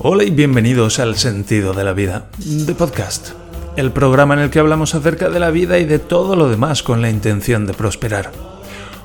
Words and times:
Hola 0.00 0.24
y 0.24 0.30
bienvenidos 0.30 0.98
al 0.98 1.16
Sentido 1.16 1.72
de 1.72 1.84
la 1.84 1.92
Vida, 1.92 2.28
de 2.38 2.74
podcast, 2.74 3.30
el 3.76 3.92
programa 3.92 4.34
en 4.34 4.40
el 4.40 4.50
que 4.50 4.58
hablamos 4.58 4.94
acerca 4.94 5.30
de 5.30 5.38
la 5.38 5.50
vida 5.50 5.78
y 5.78 5.84
de 5.84 5.98
todo 5.98 6.36
lo 6.36 6.48
demás 6.48 6.82
con 6.82 7.00
la 7.00 7.10
intención 7.10 7.66
de 7.66 7.74
prosperar. 7.74 8.32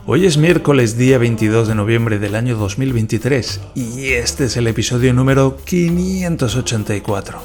Hoy 0.07 0.25
es 0.25 0.37
miércoles 0.37 0.97
día 0.97 1.19
22 1.19 1.67
de 1.67 1.75
noviembre 1.75 2.17
del 2.17 2.35
año 2.35 2.57
2023 2.57 3.61
y 3.75 4.07
este 4.09 4.45
es 4.45 4.57
el 4.57 4.67
episodio 4.67 5.13
número 5.13 5.57
584. 5.63 7.39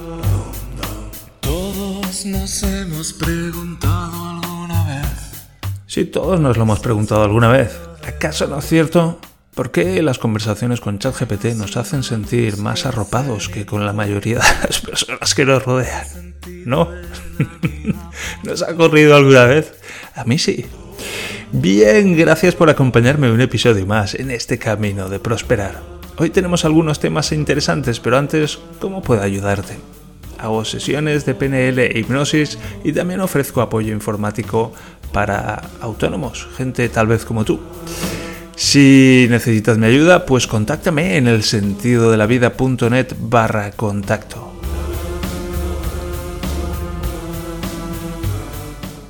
Todos 1.41 2.27
nos 2.27 2.63
hemos 2.63 3.13
preguntado 3.13 4.31
alguna 4.31 4.85
vez. 4.87 5.09
Sí, 5.87 6.07
todos 6.07 6.41
nos 6.41 6.57
lo 6.57 6.63
hemos 6.63 6.81
preguntado 6.81 7.23
alguna 7.23 7.49
vez. 7.49 7.79
¿Acaso 8.07 8.47
no 8.47 8.59
es 8.59 8.67
cierto? 8.67 9.19
¿Por 9.55 9.71
qué 9.71 10.03
las 10.03 10.19
conversaciones 10.19 10.81
con 10.81 10.99
ChatGPT 10.99 11.55
nos 11.57 11.77
hacen 11.77 12.03
sentir 12.03 12.57
más 12.57 12.87
arropados 12.87 13.49
que 13.49 13.65
con 13.65 13.87
la 13.87 13.93
mayoría 13.93 14.39
de 14.41 14.67
las 14.67 14.81
personas 14.81 15.33
que 15.33 15.45
nos 15.45 15.65
rodean? 15.65 16.35
¿No? 16.65 16.89
¿Nos 18.43 18.63
ha 18.63 18.73
ocurrido 18.73 19.15
alguna 19.15 19.45
vez? 19.45 19.75
A 20.17 20.25
mí 20.25 20.39
sí. 20.39 20.67
Bien, 21.53 22.17
gracias 22.17 22.57
por 22.57 22.69
acompañarme 22.69 23.31
un 23.31 23.41
episodio 23.41 23.87
más 23.87 24.17
en 24.17 24.33
este 24.33 24.59
camino 24.59 25.09
de 25.09 25.21
prosperar. 25.21 25.81
Hoy 26.17 26.31
tenemos 26.31 26.65
algunos 26.65 26.99
temas 26.99 27.31
interesantes, 27.31 28.01
pero 28.01 28.19
antes, 28.19 28.59
¿cómo 28.81 29.03
puedo 29.03 29.23
ayudarte? 29.23 29.77
Hago 30.39 30.65
sesiones 30.65 31.27
de 31.27 31.35
PNL 31.37 31.79
e 31.79 31.99
hipnosis 32.01 32.59
y 32.83 32.93
también 32.93 33.21
ofrezco 33.21 33.61
apoyo 33.61 33.93
informático 33.93 34.73
para 35.13 35.63
autónomos, 35.81 36.49
gente 36.57 36.89
tal 36.89 37.07
vez 37.07 37.25
como 37.25 37.45
tú. 37.45 37.61
Si 38.57 39.27
necesitas 39.31 39.79
mi 39.79 39.87
ayuda, 39.87 40.27
pues 40.27 40.47
contáctame 40.47 41.17
en 41.17 41.27
el 41.27 41.43
sentido 41.43 42.11
de 42.11 42.17
la 42.17 42.27
vida.net 42.27 43.15
barra 43.19 43.73
contacto. 43.73 44.53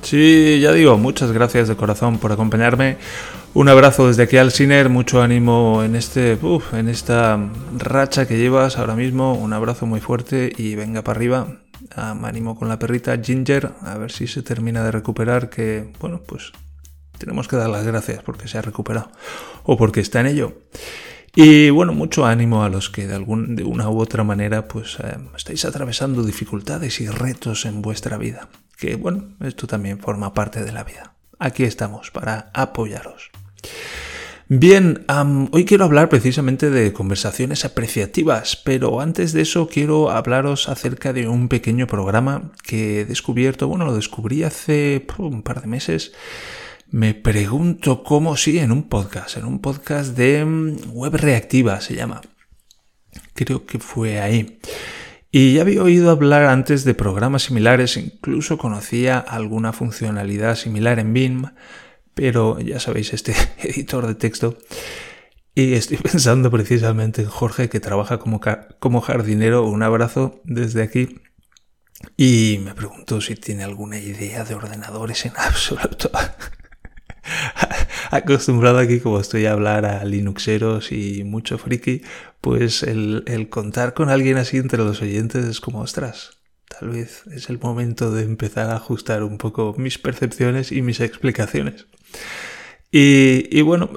Sí, 0.01 0.59
ya 0.61 0.71
digo, 0.71 0.97
muchas 0.97 1.31
gracias 1.31 1.67
de 1.67 1.75
corazón 1.75 2.19
por 2.19 2.31
acompañarme. 2.31 2.97
Un 3.53 3.69
abrazo 3.69 4.07
desde 4.07 4.23
aquí 4.23 4.37
al 4.37 4.51
Siner, 4.51 4.89
mucho 4.89 5.21
ánimo 5.21 5.83
en 5.83 5.95
este, 5.95 6.37
en 6.73 6.89
esta 6.89 7.39
racha 7.77 8.27
que 8.27 8.37
llevas 8.37 8.77
ahora 8.77 8.95
mismo. 8.95 9.33
Un 9.33 9.53
abrazo 9.53 9.85
muy 9.85 10.01
fuerte 10.01 10.51
y 10.55 10.75
venga 10.75 11.03
para 11.03 11.17
arriba. 11.17 11.47
ánimo 11.95 12.57
con 12.57 12.67
la 12.67 12.77
perrita 12.77 13.17
Ginger, 13.17 13.71
a 13.81 13.97
ver 13.97 14.11
si 14.11 14.27
se 14.27 14.41
termina 14.41 14.83
de 14.83 14.91
recuperar, 14.91 15.49
que 15.49 15.91
bueno, 15.99 16.21
pues 16.25 16.51
tenemos 17.17 17.47
que 17.47 17.55
dar 17.55 17.69
las 17.69 17.85
gracias 17.85 18.23
porque 18.23 18.47
se 18.47 18.57
ha 18.57 18.61
recuperado 18.61 19.11
o 19.63 19.77
porque 19.77 19.99
está 19.99 20.21
en 20.21 20.27
ello. 20.27 20.53
Y 21.35 21.69
bueno, 21.69 21.93
mucho 21.93 22.25
ánimo 22.25 22.63
a 22.63 22.69
los 22.69 22.89
que 22.89 23.07
de, 23.07 23.15
algún, 23.15 23.57
de 23.57 23.65
una 23.65 23.89
u 23.89 23.99
otra 23.99 24.23
manera 24.23 24.69
pues 24.69 24.97
eh, 25.03 25.17
estáis 25.35 25.65
atravesando 25.65 26.23
dificultades 26.23 27.01
y 27.01 27.07
retos 27.07 27.65
en 27.65 27.81
vuestra 27.81 28.17
vida. 28.17 28.47
Que 28.77 28.95
bueno, 28.95 29.35
esto 29.41 29.67
también 29.67 29.99
forma 29.99 30.33
parte 30.33 30.63
de 30.63 30.71
la 30.71 30.85
vida. 30.85 31.15
Aquí 31.37 31.63
estamos 31.63 32.09
para 32.11 32.51
apoyaros. 32.53 33.31
Bien, 34.47 35.05
hoy 35.51 35.65
quiero 35.65 35.85
hablar 35.85 36.07
precisamente 36.07 36.69
de 36.69 36.93
conversaciones 36.93 37.65
apreciativas, 37.65 38.55
pero 38.55 39.01
antes 39.01 39.33
de 39.33 39.41
eso 39.41 39.67
quiero 39.67 40.11
hablaros 40.11 40.69
acerca 40.69 41.13
de 41.13 41.27
un 41.27 41.49
pequeño 41.49 41.87
programa 41.87 42.51
que 42.61 43.01
he 43.01 43.05
descubierto, 43.05 43.67
bueno, 43.67 43.85
lo 43.85 43.95
descubrí 43.95 44.43
hace 44.43 45.05
un 45.17 45.41
par 45.41 45.61
de 45.61 45.67
meses 45.67 46.13
me 46.95 47.13
pregunto 47.13 48.05
cómo 48.05 48.37
sí 48.37 48.57
en 48.57 48.71
un 48.71 48.87
podcast, 48.87 49.35
en 49.35 49.43
un 49.43 49.59
podcast 49.59 50.15
de 50.15 50.45
mm, 50.45 50.91
web 50.93 51.13
reactiva 51.17 51.81
se 51.81 51.93
llama. 51.93 52.21
Creo 53.33 53.65
que 53.65 53.79
fue 53.79 54.21
ahí. 54.21 54.61
Y 55.29 55.55
ya 55.55 55.63
había 55.63 55.83
oído 55.83 56.09
hablar 56.09 56.45
antes 56.45 56.85
de 56.85 56.93
programas 56.93 57.43
similares, 57.43 57.97
incluso 57.97 58.57
conocía 58.57 59.19
alguna 59.19 59.73
funcionalidad 59.73 60.55
similar 60.55 60.99
en 60.99 61.11
BIM, 61.11 61.47
pero 62.13 62.61
ya 62.61 62.79
sabéis, 62.79 63.13
este 63.13 63.35
editor 63.57 64.07
de 64.07 64.15
texto. 64.15 64.57
Y 65.53 65.73
estoy 65.73 65.97
pensando 66.11 66.49
precisamente 66.49 67.23
en 67.23 67.27
Jorge, 67.27 67.67
que 67.67 67.81
trabaja 67.81 68.19
como, 68.19 68.39
como 68.79 69.01
jardinero. 69.01 69.65
Un 69.65 69.83
abrazo 69.83 70.39
desde 70.45 70.81
aquí. 70.81 71.19
Y 72.15 72.61
me 72.63 72.73
pregunto 72.73 73.19
si 73.19 73.35
tiene 73.35 73.65
alguna 73.65 73.99
idea 73.99 74.45
de 74.45 74.55
ordenadores 74.55 75.25
en 75.25 75.33
absoluto. 75.37 76.09
Acostumbrado 78.11 78.77
aquí, 78.79 78.99
como 78.99 79.19
estoy 79.19 79.45
a 79.45 79.53
hablar 79.53 79.85
a 79.85 80.03
Linuxeros 80.05 80.91
y 80.91 81.23
mucho 81.23 81.57
friki, 81.57 82.01
pues 82.41 82.83
el, 82.83 83.47
contar 83.49 83.93
con 83.93 84.09
alguien 84.09 84.37
así 84.37 84.57
entre 84.57 84.79
los 84.79 85.01
oyentes 85.01 85.45
es 85.45 85.59
como, 85.59 85.81
ostras, 85.81 86.37
tal 86.67 86.89
vez 86.89 87.23
es 87.31 87.49
el 87.49 87.59
momento 87.59 88.11
de 88.11 88.23
empezar 88.23 88.69
a 88.69 88.75
ajustar 88.75 89.23
un 89.23 89.37
poco 89.37 89.75
mis 89.77 89.97
percepciones 89.97 90.71
y 90.71 90.81
mis 90.81 90.99
explicaciones. 90.99 91.87
Y, 92.91 93.49
y, 93.51 93.61
bueno, 93.61 93.89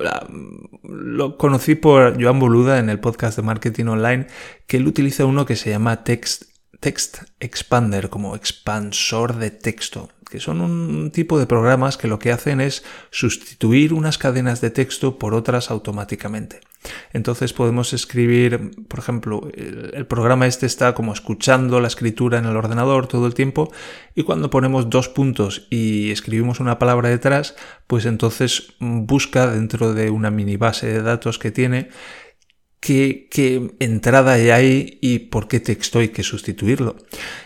lo 0.83 1.37
conocí 1.37 1.77
por 1.77 2.21
Joan 2.21 2.41
Boluda 2.41 2.79
en 2.79 2.89
el 2.89 2.99
podcast 2.99 3.37
de 3.37 3.45
Marketing 3.45 3.87
Online, 3.87 4.27
que 4.67 4.79
él 4.79 4.89
utiliza 4.89 5.25
uno 5.25 5.47
que 5.47 5.55
se 5.55 5.71
llama 5.71 6.03
Text, 6.03 6.45
Text 6.81 7.23
Expander, 7.39 8.09
como 8.09 8.35
expansor 8.35 9.37
de 9.37 9.51
texto 9.51 10.09
que 10.29 10.41
son 10.41 10.61
un 10.61 11.11
tipo 11.11 11.39
de 11.39 11.47
programas 11.47 11.97
que 11.97 12.09
lo 12.09 12.19
que 12.19 12.33
hacen 12.33 12.61
es 12.61 12.85
sustituir 13.11 13.93
unas 13.93 14.19
cadenas 14.19 14.61
de 14.61 14.71
texto 14.71 15.19
por 15.19 15.35
otras 15.35 15.71
automáticamente. 15.71 16.61
Entonces 17.13 17.53
podemos 17.53 17.93
escribir, 17.93 18.71
por 18.87 19.01
ejemplo, 19.01 19.51
el, 19.55 20.07
programa 20.07 20.47
este 20.47 20.67
está 20.67 20.95
como 20.95 21.13
escuchando 21.13 21.81
la 21.81 21.89
escritura 21.89 22.39
en 22.39 22.45
el 22.45 22.57
ordenador 22.57 23.09
todo 23.09 23.27
el 23.27 23.35
tiempo 23.35 23.73
y 24.15 24.23
cuando 24.23 24.51
ponemos 24.51 24.89
dos 24.89 25.09
puntos 25.09 25.67
y 25.71 26.11
escribimos 26.11 26.61
una 26.61 26.79
palabra 26.79 27.09
detrás, 27.09 27.57
pues 27.87 28.07
entonces 28.07 28.75
busca 28.79 29.51
dentro 29.51 29.93
de 29.93 30.11
una 30.11 30.31
mini 30.31 30.57
base 30.57 30.87
de 30.87 31.03
datos 31.03 31.39
que 31.39 31.51
tiene 31.51 31.89
qué, 32.81 33.77
entrada 33.81 34.33
hay 34.33 34.99
y 35.01 35.19
por 35.21 35.49
qué 35.49 35.61
texto 35.61 35.99
hay 35.99 36.09
que 36.09 36.23
sustituirlo. 36.23 36.97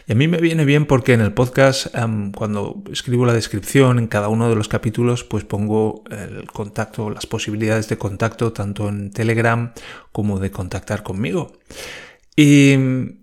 Y 0.07 0.13
a 0.13 0.15
mí 0.15 0.29
me 0.29 0.39
viene 0.39 0.65
bien 0.65 0.87
porque 0.87 1.15
en 1.15 1.21
el 1.21 1.33
podcast, 1.33 1.89
cuando 2.35 2.83
escribo 2.91 3.27
la 3.27 3.33
descripción 3.33 3.99
en 3.99 4.07
cada 4.07 4.29
uno 4.29 4.49
de 4.49 4.57
los 4.57 4.69
capítulos, 4.69 5.25
pues 5.25 5.45
pongo 5.45 6.05
el 6.11 6.47
contacto, 6.47 7.11
las 7.11 7.27
posibilidades 7.27 7.89
de 7.89 7.99
contacto 7.99 8.53
tanto 8.53 8.89
en 8.89 9.11
Telegram 9.11 9.73
como 10.13 10.39
de 10.39 10.51
contactar 10.51 11.03
conmigo. 11.03 11.59
Y, 12.37 12.75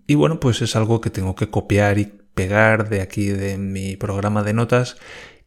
y 0.08 0.16
bueno, 0.16 0.40
pues 0.40 0.62
es 0.62 0.76
algo 0.76 1.02
que 1.02 1.10
tengo 1.10 1.36
que 1.36 1.50
copiar 1.50 1.98
y 1.98 2.12
pegar 2.36 2.90
de 2.90 3.02
aquí 3.02 3.28
de 3.28 3.58
mi 3.58 3.98
programa 3.98 4.44
de 4.44 4.54
notas 4.54 4.98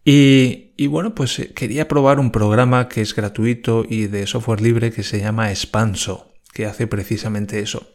y, 0.04 0.72
y, 0.76 0.88
bueno, 0.88 1.14
pues 1.14 1.38
eh, 1.38 1.52
quería 1.54 1.86
probar 1.86 2.18
un 2.18 2.32
programa 2.32 2.88
que 2.88 3.02
es 3.02 3.14
gratuito 3.14 3.84
y 3.88 4.08
de 4.08 4.26
software 4.26 4.60
libre 4.60 4.90
que 4.90 5.04
se 5.04 5.20
llama 5.20 5.50
Expanso 5.50 6.31
que 6.52 6.66
hace 6.66 6.86
precisamente 6.86 7.60
eso. 7.60 7.86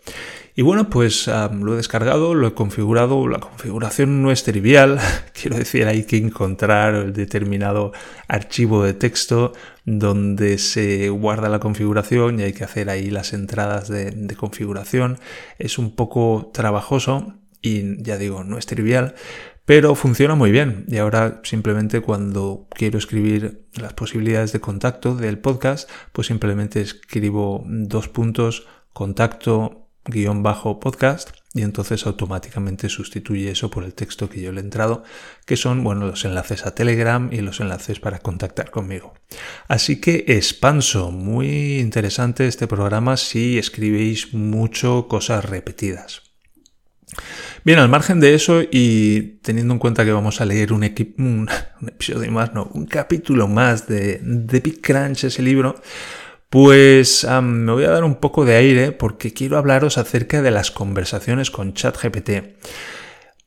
Y 0.55 0.63
bueno, 0.63 0.89
pues 0.89 1.27
lo 1.27 1.73
he 1.73 1.77
descargado, 1.77 2.33
lo 2.33 2.47
he 2.47 2.53
configurado, 2.55 3.27
la 3.27 3.39
configuración 3.39 4.23
no 4.23 4.31
es 4.31 4.43
trivial, 4.43 4.99
quiero 5.39 5.55
decir, 5.55 5.85
hay 5.85 6.03
que 6.05 6.17
encontrar 6.17 7.13
determinado 7.13 7.91
archivo 8.27 8.83
de 8.83 8.95
texto 8.95 9.53
donde 9.85 10.57
se 10.57 11.09
guarda 11.09 11.47
la 11.47 11.59
configuración 11.59 12.39
y 12.39 12.43
hay 12.43 12.53
que 12.53 12.63
hacer 12.63 12.89
ahí 12.89 13.11
las 13.11 13.33
entradas 13.33 13.87
de 13.87 14.35
configuración. 14.35 15.19
Es 15.59 15.77
un 15.77 15.95
poco 15.95 16.49
trabajoso 16.53 17.35
y 17.67 18.03
ya 18.03 18.17
digo, 18.17 18.43
no 18.43 18.57
es 18.57 18.65
trivial, 18.65 19.15
pero 19.65 19.95
funciona 19.95 20.35
muy 20.35 20.51
bien 20.51 20.85
y 20.87 20.97
ahora 20.97 21.41
simplemente 21.43 21.99
cuando 22.01 22.67
quiero 22.71 22.97
escribir 22.97 23.65
las 23.73 23.93
posibilidades 23.93 24.53
de 24.53 24.61
contacto 24.61 25.15
del 25.15 25.39
podcast, 25.39 25.89
pues 26.13 26.27
simplemente 26.27 26.79
escribo 26.79 27.63
dos 27.67 28.07
puntos 28.07 28.65
contacto 28.93 29.89
guion 30.05 30.41
bajo 30.41 30.79
podcast 30.79 31.31
y 31.53 31.63
entonces 31.63 32.05
automáticamente 32.05 32.87
sustituye 32.87 33.51
eso 33.51 33.69
por 33.69 33.83
el 33.83 33.93
texto 33.93 34.29
que 34.29 34.41
yo 34.41 34.51
le 34.51 34.61
he 34.61 34.63
entrado, 34.63 35.03
que 35.45 35.57
son 35.57 35.83
bueno, 35.83 36.07
los 36.07 36.23
enlaces 36.23 36.65
a 36.65 36.73
Telegram 36.73 37.29
y 37.31 37.41
los 37.41 37.59
enlaces 37.59 37.99
para 37.99 38.19
contactar 38.19 38.71
conmigo. 38.71 39.13
Así 39.67 39.99
que 39.99 40.25
expanso, 40.27 41.11
muy 41.11 41.79
interesante 41.79 42.47
este 42.47 42.67
programa 42.67 43.17
si 43.17 43.57
escribéis 43.57 44.33
mucho 44.33 45.07
cosas 45.07 45.45
repetidas. 45.45 46.26
Bien, 47.63 47.79
al 47.79 47.89
margen 47.89 48.19
de 48.19 48.33
eso 48.33 48.61
y 48.61 49.39
teniendo 49.41 49.73
en 49.73 49.79
cuenta 49.79 50.05
que 50.05 50.11
vamos 50.11 50.39
a 50.41 50.45
leer 50.45 50.73
un, 50.73 50.83
un, 51.17 51.49
episodio 51.87 52.31
más, 52.31 52.53
no, 52.53 52.69
un 52.73 52.85
capítulo 52.85 53.47
más 53.47 53.87
de, 53.87 54.21
The 54.47 54.59
Big 54.59 54.81
Crunch, 54.81 55.25
ese 55.25 55.41
libro, 55.41 55.75
pues 56.49 57.27
me 57.41 57.71
voy 57.71 57.83
a 57.83 57.89
dar 57.89 58.03
un 58.03 58.15
poco 58.15 58.45
de 58.45 58.55
aire 58.55 58.91
porque 58.91 59.33
quiero 59.33 59.57
hablaros 59.57 59.97
acerca 59.97 60.41
de 60.41 60.51
las 60.51 60.71
conversaciones 60.71 61.51
con 61.51 61.73
ChatGPT. 61.73 62.29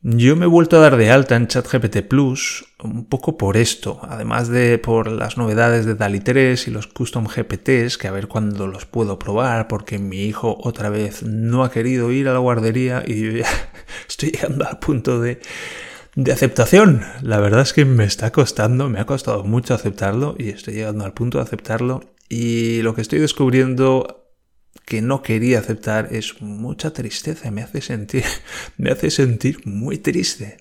Yo 0.02 0.34
me 0.34 0.46
he 0.46 0.48
vuelto 0.48 0.78
a 0.78 0.80
dar 0.80 0.96
de 0.96 1.10
alta 1.10 1.36
en 1.36 1.46
ChatGPT 1.46 1.98
Plus 2.08 2.64
un 2.82 3.04
poco 3.04 3.36
por 3.36 3.58
esto, 3.58 4.00
además 4.02 4.48
de 4.48 4.78
por 4.78 5.12
las 5.12 5.36
novedades 5.36 5.84
de 5.84 5.94
DALI 5.94 6.20
3 6.20 6.68
y 6.68 6.70
los 6.70 6.86
custom 6.86 7.26
GPTs, 7.26 7.98
que 7.98 8.08
a 8.08 8.10
ver 8.10 8.26
cuándo 8.26 8.66
los 8.66 8.86
puedo 8.86 9.18
probar, 9.18 9.68
porque 9.68 9.98
mi 9.98 10.22
hijo 10.22 10.56
otra 10.62 10.88
vez 10.88 11.22
no 11.22 11.64
ha 11.64 11.70
querido 11.70 12.10
ir 12.12 12.28
a 12.28 12.32
la 12.32 12.38
guardería 12.38 13.04
y 13.06 13.42
estoy 14.08 14.30
llegando 14.30 14.66
al 14.66 14.78
punto 14.78 15.20
de, 15.20 15.42
de 16.14 16.32
aceptación. 16.32 17.02
La 17.20 17.38
verdad 17.38 17.60
es 17.60 17.74
que 17.74 17.84
me 17.84 18.04
está 18.04 18.32
costando, 18.32 18.88
me 18.88 19.00
ha 19.00 19.04
costado 19.04 19.44
mucho 19.44 19.74
aceptarlo 19.74 20.34
y 20.38 20.48
estoy 20.48 20.72
llegando 20.72 21.04
al 21.04 21.12
punto 21.12 21.36
de 21.36 21.44
aceptarlo. 21.44 22.00
Y 22.26 22.80
lo 22.80 22.94
que 22.94 23.02
estoy 23.02 23.18
descubriendo 23.18 24.29
que 24.90 25.02
no 25.02 25.22
quería 25.22 25.60
aceptar 25.60 26.08
es 26.10 26.42
mucha 26.42 26.92
tristeza, 26.92 27.52
me 27.52 27.62
hace 27.62 27.80
sentir, 27.80 28.24
me 28.76 28.90
hace 28.90 29.12
sentir 29.12 29.64
muy 29.64 29.98
triste. 29.98 30.56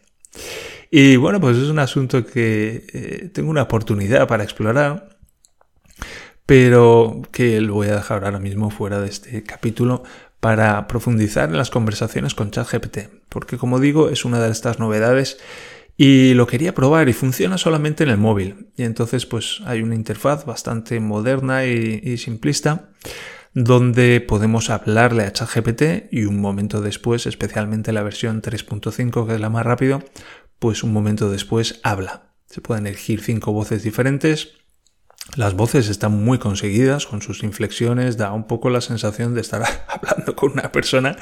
Y 0.92 1.16
bueno, 1.16 1.42
pues 1.42 1.58
es 1.58 1.68
un 1.68 1.80
asunto 1.80 2.24
que 2.24 2.86
eh, 2.94 3.30
tengo 3.34 3.50
una 3.50 3.64
oportunidad 3.64 4.28
para 4.28 4.44
explorar, 4.44 5.18
pero 6.46 7.24
que 7.32 7.60
lo 7.60 7.74
voy 7.74 7.88
a 7.88 7.96
dejar 7.96 8.24
ahora 8.24 8.38
mismo 8.38 8.70
fuera 8.70 9.02
de 9.02 9.10
este 9.10 9.42
capítulo 9.42 10.04
para 10.40 10.86
profundizar 10.86 11.50
en 11.50 11.58
las 11.58 11.72
conversaciones 11.72 12.36
con 12.36 12.52
ChatGPT, 12.52 13.10
porque 13.30 13.58
como 13.58 13.80
digo, 13.80 14.10
es 14.10 14.26
una 14.26 14.40
de 14.40 14.52
estas 14.52 14.78
novedades 14.78 15.40
y 15.98 16.36
lo 16.36 16.46
quería 16.46 16.76
probar 16.76 17.10
y 17.10 17.14
funciona 17.14 17.58
solamente 17.58 18.04
en 18.04 18.12
el 18.12 18.18
móvil. 18.20 18.68
Y 18.78 18.84
entonces 18.84 19.26
pues 19.26 19.62
hay 19.66 19.82
una 19.82 19.96
interfaz 19.96 20.46
bastante 20.46 21.00
moderna 21.00 21.66
y, 21.66 22.00
y 22.04 22.18
simplista 22.18 22.92
donde 23.64 24.22
podemos 24.22 24.70
hablarle 24.70 25.24
a 25.24 25.34
ChatGPT 25.34 26.12
y 26.12 26.24
un 26.24 26.40
momento 26.40 26.80
después, 26.80 27.26
especialmente 27.26 27.92
la 27.92 28.04
versión 28.04 28.42
3.5 28.42 29.28
que 29.28 29.36
es 29.36 29.42
la 29.42 29.50
más 29.50 29.66
rápido, 29.66 30.02
pues 30.60 30.82
un 30.82 30.94
momento 30.94 31.30
después 31.30 31.82
habla. 31.84 32.32
Se 32.46 32.62
pueden 32.62 32.88
elegir 32.88 33.22
cinco 33.22 33.52
voces 33.52 33.84
diferentes. 33.84 34.54
Las 35.36 35.56
voces 35.56 35.90
están 35.90 36.24
muy 36.24 36.40
conseguidas 36.40 37.06
con 37.06 37.22
sus 37.22 37.44
inflexiones, 37.44 38.16
da 38.16 38.32
un 38.32 38.48
poco 38.48 38.70
la 38.70 38.80
sensación 38.80 39.36
de 39.36 39.42
estar 39.42 39.62
hablando 39.88 40.38
con 40.38 40.54
una 40.54 40.72
persona. 40.72 41.18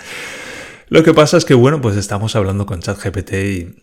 Lo 0.90 1.04
que 1.04 1.16
pasa 1.16 1.38
es 1.38 1.46
que, 1.46 1.56
bueno, 1.56 1.82
pues 1.82 1.98
estamos 1.98 2.36
hablando 2.36 2.68
con 2.68 2.82
ChatGPT 2.82 3.34
y, 3.34 3.76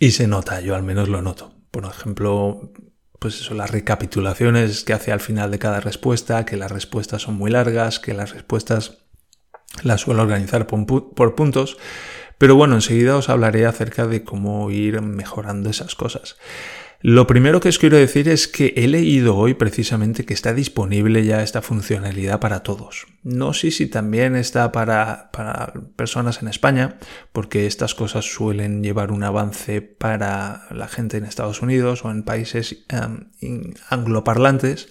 y 0.00 0.10
se 0.12 0.26
nota, 0.26 0.62
yo 0.62 0.74
al 0.74 0.82
menos 0.84 1.10
lo 1.10 1.20
noto. 1.20 1.52
Por 1.70 1.84
ejemplo, 1.84 2.72
pues 3.18 3.40
eso, 3.40 3.54
las 3.54 3.70
recapitulaciones 3.70 4.84
que 4.84 4.92
hace 4.92 5.12
al 5.12 5.20
final 5.20 5.50
de 5.50 5.58
cada 5.58 5.80
respuesta, 5.80 6.44
que 6.44 6.56
las 6.56 6.70
respuestas 6.70 7.22
son 7.22 7.34
muy 7.34 7.50
largas, 7.50 7.98
que 7.98 8.14
las 8.14 8.32
respuestas 8.32 8.98
las 9.82 10.00
suelo 10.00 10.22
organizar 10.22 10.66
por, 10.66 11.34
puntos. 11.34 11.78
Pero 12.38 12.54
bueno, 12.54 12.76
enseguida 12.76 13.16
os 13.16 13.28
hablaré 13.28 13.66
acerca 13.66 14.06
de 14.06 14.22
cómo 14.22 14.70
ir 14.70 15.00
mejorando 15.02 15.70
esas 15.70 15.94
cosas. 15.94 16.36
Lo 17.00 17.28
primero 17.28 17.60
que 17.60 17.68
os 17.68 17.78
quiero 17.78 17.96
decir 17.96 18.28
es 18.28 18.48
que 18.48 18.74
he 18.76 18.88
leído 18.88 19.36
hoy 19.36 19.54
precisamente 19.54 20.24
que 20.24 20.34
está 20.34 20.52
disponible 20.52 21.24
ya 21.24 21.44
esta 21.44 21.62
funcionalidad 21.62 22.40
para 22.40 22.64
todos. 22.64 23.06
No 23.22 23.54
sé 23.54 23.70
si 23.70 23.86
también 23.86 24.34
está 24.34 24.72
para, 24.72 25.30
personas 25.94 26.42
en 26.42 26.48
España, 26.48 26.98
porque 27.32 27.68
estas 27.68 27.94
cosas 27.94 28.24
suelen 28.24 28.82
llevar 28.82 29.12
un 29.12 29.22
avance 29.22 29.80
para 29.80 30.66
la 30.72 30.88
gente 30.88 31.18
en 31.18 31.24
Estados 31.24 31.62
Unidos 31.62 32.04
o 32.04 32.10
en 32.10 32.24
países 32.24 32.84
em, 32.88 33.74
angloparlantes, 33.90 34.88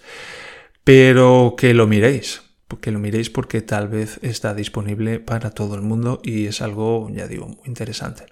pero 0.85 1.55
que 1.57 1.73
lo 1.73 1.87
miréis, 1.87 2.41
que 2.79 2.91
lo 2.91 2.99
miréis 2.99 3.29
porque 3.29 3.61
tal 3.61 3.89
vez 3.89 4.17
está 4.21 4.53
disponible 4.53 5.19
para 5.19 5.51
todo 5.51 5.75
el 5.75 5.81
mundo 5.81 6.21
y 6.23 6.45
es 6.45 6.61
algo, 6.61 7.09
ya 7.11 7.27
digo, 7.27 7.49
muy 7.49 7.65
interesante. 7.65 8.27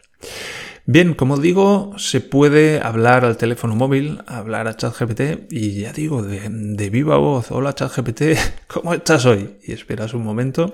Bien, 0.87 1.15
como 1.15 1.37
digo, 1.37 1.93
se 1.97 2.21
puede 2.21 2.79
hablar 2.79 3.25
al 3.25 3.37
teléfono 3.37 3.75
móvil, 3.75 4.21
hablar 4.27 4.67
a 4.67 4.77
ChatGPT 4.77 5.51
y 5.51 5.81
ya 5.81 5.91
digo, 5.91 6.21
de, 6.21 6.89
viva 6.91 7.17
voz, 7.17 7.49
hola 7.49 7.73
ChatGPT, 7.73 8.21
¿cómo 8.67 8.93
estás 8.93 9.25
hoy? 9.25 9.57
Y 9.63 9.71
esperas 9.71 10.13
un 10.13 10.23
momento 10.23 10.73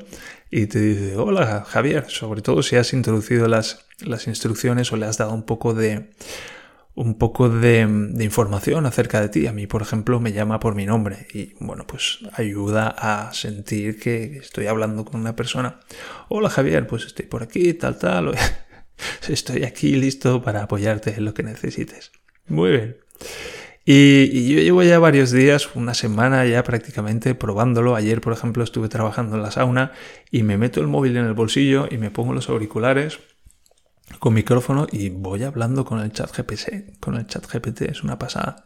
y 0.49 0.65
te 0.65 0.81
dice, 0.81 1.15
hola 1.15 1.63
Javier, 1.65 2.09
sobre 2.09 2.41
todo 2.41 2.61
si 2.61 2.75
has 2.75 2.91
introducido 2.91 3.47
las, 3.47 3.85
las 4.01 4.27
instrucciones 4.27 4.91
o 4.91 4.97
le 4.97 5.05
has 5.05 5.17
dado 5.17 5.33
un 5.33 5.43
poco 5.43 5.73
de 5.73 6.09
un 6.93 7.17
poco 7.17 7.47
de, 7.47 7.87
de, 7.87 8.23
información 8.25 8.85
acerca 8.85 9.21
de 9.21 9.29
ti. 9.29 9.47
A 9.47 9.53
mí, 9.53 9.65
por 9.65 9.81
ejemplo, 9.81 10.19
me 10.19 10.33
llama 10.33 10.59
por 10.59 10.75
mi 10.75 10.85
nombre 10.85 11.25
y 11.33 11.53
bueno, 11.61 11.87
pues 11.87 12.19
ayuda 12.33 12.89
a 12.89 13.33
sentir 13.33 13.97
que 13.97 14.39
estoy 14.39 14.67
hablando 14.67 15.05
con 15.05 15.21
una 15.21 15.37
persona. 15.37 15.79
Hola 16.27 16.49
Javier, 16.49 16.85
pues 16.85 17.05
estoy 17.05 17.27
por 17.27 17.43
aquí, 17.43 17.73
tal, 17.75 17.97
tal. 17.97 18.35
Estoy 19.27 19.63
aquí 19.63 19.95
listo 19.95 20.41
para 20.41 20.63
apoyarte 20.63 21.15
en 21.15 21.25
lo 21.25 21.33
que 21.33 21.43
necesites. 21.43 22.11
Muy 22.47 22.71
bien. 22.71 22.97
Y, 23.83 24.53
yo 24.53 24.61
llevo 24.61 24.83
ya 24.83 24.99
varios 24.99 25.31
días, 25.31 25.69
una 25.75 25.93
semana 25.93 26.45
ya 26.45 26.63
prácticamente 26.63 27.33
probándolo. 27.33 27.95
Ayer, 27.95 28.21
por 28.21 28.33
ejemplo, 28.33 28.63
estuve 28.63 28.89
trabajando 28.89 29.35
en 29.35 29.41
la 29.41 29.51
sauna 29.51 29.91
y 30.29 30.43
me 30.43 30.57
meto 30.57 30.81
el 30.81 30.87
móvil 30.87 31.17
en 31.17 31.25
el 31.25 31.33
bolsillo 31.33 31.87
y 31.89 31.97
me 31.97 32.11
pongo 32.11 32.33
los 32.33 32.49
auriculares 32.49 33.19
con 34.19 34.33
micrófono 34.33 34.87
y 34.91 35.09
voy 35.09 35.43
hablando 35.43 35.85
con 35.85 35.99
el 35.99 36.11
chat 36.11 36.35
GPT. 36.35 36.99
Con 36.99 37.15
el 37.15 37.25
chat 37.25 37.45
GPT 37.51 37.83
es 37.83 38.03
una 38.03 38.19
pasada. 38.19 38.65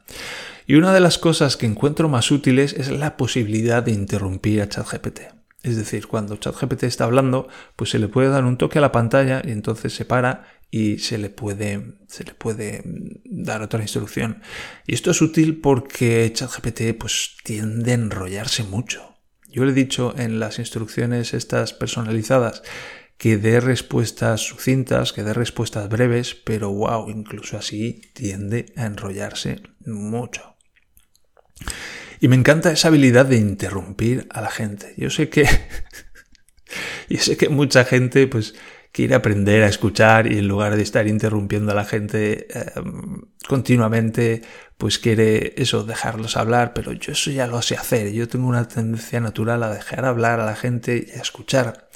Y 0.67 0.75
una 0.75 0.93
de 0.93 0.99
las 0.99 1.17
cosas 1.17 1.55
que 1.55 1.65
encuentro 1.65 2.09
más 2.09 2.31
útiles 2.31 2.73
es 2.73 2.89
la 2.89 3.15
posibilidad 3.15 3.83
de 3.83 3.91
interrumpir 3.91 4.61
a 4.61 4.69
chat 4.69 4.87
GPT. 4.91 5.21
Es 5.65 5.77
decir, 5.77 6.05
cuando 6.05 6.37
ChatGPT 6.37 6.83
está 6.83 7.05
hablando, 7.05 7.47
pues 7.75 7.89
se 7.89 7.97
le 7.97 8.07
puede 8.07 8.29
dar 8.29 8.43
un 8.43 8.55
toque 8.55 8.77
a 8.77 8.81
la 8.81 8.91
pantalla 8.91 9.41
y 9.43 9.49
entonces 9.49 9.95
se 9.95 10.05
para 10.05 10.45
y 10.69 10.99
se 10.99 11.17
le 11.17 11.31
puede, 11.31 11.95
se 12.07 12.23
le 12.23 12.35
puede 12.35 12.83
dar 13.25 13.63
otra 13.63 13.81
instrucción. 13.81 14.43
Y 14.85 14.93
esto 14.93 15.09
es 15.09 15.23
útil 15.23 15.59
porque 15.59 16.31
ChatGPT 16.31 16.95
pues 16.99 17.37
tiende 17.43 17.91
a 17.91 17.95
enrollarse 17.95 18.63
mucho. 18.63 19.17
Yo 19.49 19.65
le 19.65 19.71
he 19.71 19.73
dicho 19.73 20.13
en 20.15 20.39
las 20.39 20.59
instrucciones 20.59 21.33
estas 21.33 21.73
personalizadas 21.73 22.61
que 23.17 23.37
dé 23.37 23.59
respuestas 23.59 24.41
sucintas, 24.41 25.13
que 25.13 25.23
dé 25.23 25.33
respuestas 25.33 25.89
breves, 25.89 26.35
pero 26.35 26.71
wow, 26.71 27.09
incluso 27.09 27.57
así 27.57 28.01
tiende 28.13 28.67
a 28.75 28.85
enrollarse 28.85 29.63
mucho. 29.83 30.54
Y 32.25 32.27
me 32.27 32.35
encanta 32.35 32.71
esa 32.71 32.87
habilidad 32.87 33.27
de 33.27 33.37
interrumpir 33.37 34.25
a 34.31 34.41
la 34.41 34.49
gente. 34.49 34.95
Yo 34.97 35.11
sé 35.11 35.29
que. 35.29 35.47
yo 37.07 37.19
sé 37.19 37.37
que 37.37 37.49
mucha 37.49 37.85
gente, 37.85 38.25
pues, 38.25 38.55
quiere 38.91 39.13
aprender 39.13 39.61
a 39.61 39.67
escuchar 39.67 40.31
y 40.31 40.39
en 40.39 40.47
lugar 40.47 40.75
de 40.75 40.81
estar 40.81 41.07
interrumpiendo 41.07 41.73
a 41.73 41.75
la 41.75 41.85
gente 41.85 42.47
em, 42.75 43.25
continuamente, 43.47 44.41
pues 44.79 44.97
quiere 44.97 45.53
eso, 45.57 45.83
dejarlos 45.83 46.35
hablar, 46.35 46.73
pero 46.73 46.93
yo 46.93 47.11
eso 47.11 47.29
ya 47.29 47.45
lo 47.45 47.61
sé 47.61 47.75
hacer. 47.75 48.11
Yo 48.11 48.27
tengo 48.27 48.47
una 48.47 48.67
tendencia 48.67 49.19
natural 49.19 49.61
a 49.61 49.69
dejar 49.69 50.05
hablar 50.05 50.39
a 50.39 50.47
la 50.47 50.55
gente 50.55 51.05
y 51.07 51.19
a 51.19 51.21
escuchar. 51.21 51.89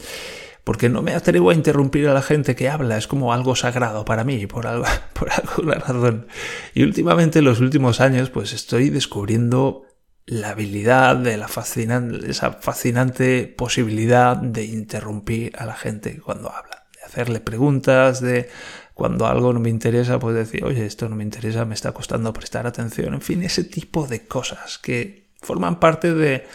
Porque 0.63 0.89
no 0.89 1.01
me 1.01 1.15
atrevo 1.15 1.49
a 1.49 1.55
interrumpir 1.55 2.07
a 2.07 2.13
la 2.13 2.21
gente 2.21 2.55
que 2.55 2.69
habla, 2.69 2.99
es 2.99 3.07
como 3.07 3.33
algo 3.33 3.55
sagrado 3.55 4.05
para 4.05 4.23
mí, 4.23 4.45
por, 4.45 4.67
algo, 4.67 4.85
por 5.13 5.31
alguna 5.31 5.73
razón. 5.73 6.27
Y 6.75 6.83
últimamente, 6.83 7.39
en 7.39 7.45
los 7.45 7.59
últimos 7.61 7.99
años, 7.99 8.29
pues 8.29 8.53
estoy 8.53 8.91
descubriendo 8.91 9.88
la 10.29 10.49
habilidad 10.49 11.15
de 11.15 11.37
la 11.37 11.47
fascinante, 11.47 12.29
esa 12.29 12.53
fascinante 12.53 13.47
posibilidad 13.47 14.37
de 14.37 14.63
interrumpir 14.63 15.53
a 15.57 15.65
la 15.65 15.75
gente 15.75 16.19
cuando 16.19 16.51
habla, 16.51 16.85
de 16.93 17.01
hacerle 17.03 17.39
preguntas, 17.39 18.21
de 18.21 18.47
cuando 18.93 19.25
algo 19.25 19.53
no 19.53 19.59
me 19.59 19.71
interesa, 19.71 20.19
pues 20.19 20.35
decir, 20.35 20.63
oye, 20.63 20.85
esto 20.85 21.09
no 21.09 21.15
me 21.15 21.23
interesa, 21.23 21.65
me 21.65 21.73
está 21.73 21.93
costando 21.93 22.31
prestar 22.31 22.67
atención, 22.67 23.15
en 23.15 23.21
fin, 23.21 23.41
ese 23.41 23.63
tipo 23.63 24.05
de 24.05 24.27
cosas 24.27 24.77
que 24.77 25.31
forman 25.41 25.79
parte 25.79 26.13
de, 26.13 26.45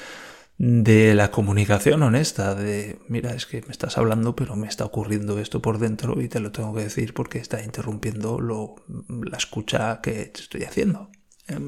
de 0.56 1.14
la 1.14 1.32
comunicación 1.32 2.04
honesta, 2.04 2.54
de, 2.54 3.00
mira, 3.08 3.34
es 3.34 3.44
que 3.46 3.62
me 3.62 3.72
estás 3.72 3.98
hablando, 3.98 4.36
pero 4.36 4.54
me 4.54 4.68
está 4.68 4.84
ocurriendo 4.84 5.40
esto 5.40 5.60
por 5.60 5.78
dentro 5.78 6.20
y 6.22 6.28
te 6.28 6.38
lo 6.38 6.52
tengo 6.52 6.72
que 6.74 6.82
decir 6.82 7.12
porque 7.12 7.38
está 7.38 7.60
interrumpiendo 7.60 8.38
lo, 8.38 8.76
la 9.08 9.36
escucha 9.36 10.00
que 10.00 10.30
estoy 10.32 10.62
haciendo. 10.62 11.10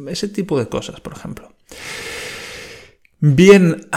Ese 0.06 0.28
tipo 0.28 0.56
de 0.56 0.68
cosas, 0.68 1.00
por 1.00 1.12
ejemplo. 1.12 1.55
Bien, 3.18 3.88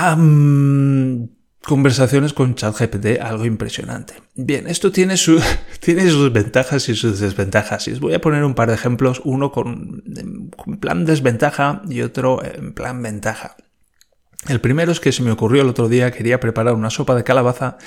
conversaciones 1.61 2.33
con 2.33 2.55
ChatGPT, 2.55 3.21
algo 3.21 3.45
impresionante. 3.45 4.15
Bien, 4.35 4.67
esto 4.67 4.91
tiene, 4.91 5.15
tiene 5.79 6.09
sus 6.09 6.31
ventajas 6.31 6.89
y 6.89 6.95
sus 6.95 7.19
desventajas. 7.19 7.87
Y 7.87 7.91
os 7.91 7.99
voy 7.99 8.13
a 8.13 8.21
poner 8.21 8.43
un 8.43 8.55
par 8.55 8.69
de 8.69 8.75
ejemplos, 8.75 9.21
uno 9.23 9.51
con, 9.51 10.03
con 10.55 10.77
plan 10.77 11.05
desventaja 11.05 11.81
y 11.89 12.01
otro 12.01 12.43
en 12.43 12.73
plan 12.73 13.01
ventaja. 13.01 13.55
El 14.47 14.61
primero 14.61 14.91
es 14.91 15.01
que 15.01 15.11
se 15.11 15.21
me 15.21 15.31
ocurrió 15.31 15.63
el 15.63 15.67
otro 15.67 15.89
día, 15.89 16.11
quería 16.11 16.39
preparar 16.39 16.73
una 16.73 16.89
sopa 16.89 17.13
de 17.13 17.25
calabaza 17.25 17.77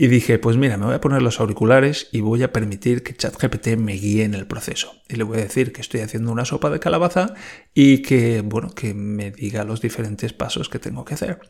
y 0.00 0.06
dije, 0.06 0.38
pues 0.38 0.56
mira, 0.56 0.76
me 0.76 0.86
voy 0.86 0.94
a 0.94 1.00
poner 1.00 1.22
los 1.22 1.40
auriculares 1.40 2.08
y 2.12 2.20
voy 2.20 2.44
a 2.44 2.52
permitir 2.52 3.02
que 3.02 3.16
ChatGPT 3.16 3.76
me 3.76 3.94
guíe 3.94 4.22
en 4.22 4.34
el 4.34 4.46
proceso. 4.46 4.92
Y 5.08 5.16
le 5.16 5.24
voy 5.24 5.38
a 5.38 5.40
decir 5.40 5.72
que 5.72 5.80
estoy 5.80 6.02
haciendo 6.02 6.30
una 6.30 6.44
sopa 6.44 6.70
de 6.70 6.78
calabaza 6.78 7.34
y 7.74 8.00
que, 8.02 8.42
bueno, 8.42 8.70
que 8.70 8.94
me 8.94 9.32
diga 9.32 9.64
los 9.64 9.80
diferentes 9.80 10.32
pasos 10.32 10.68
que 10.68 10.78
tengo 10.78 11.04
que 11.04 11.14
hacer. 11.14 11.40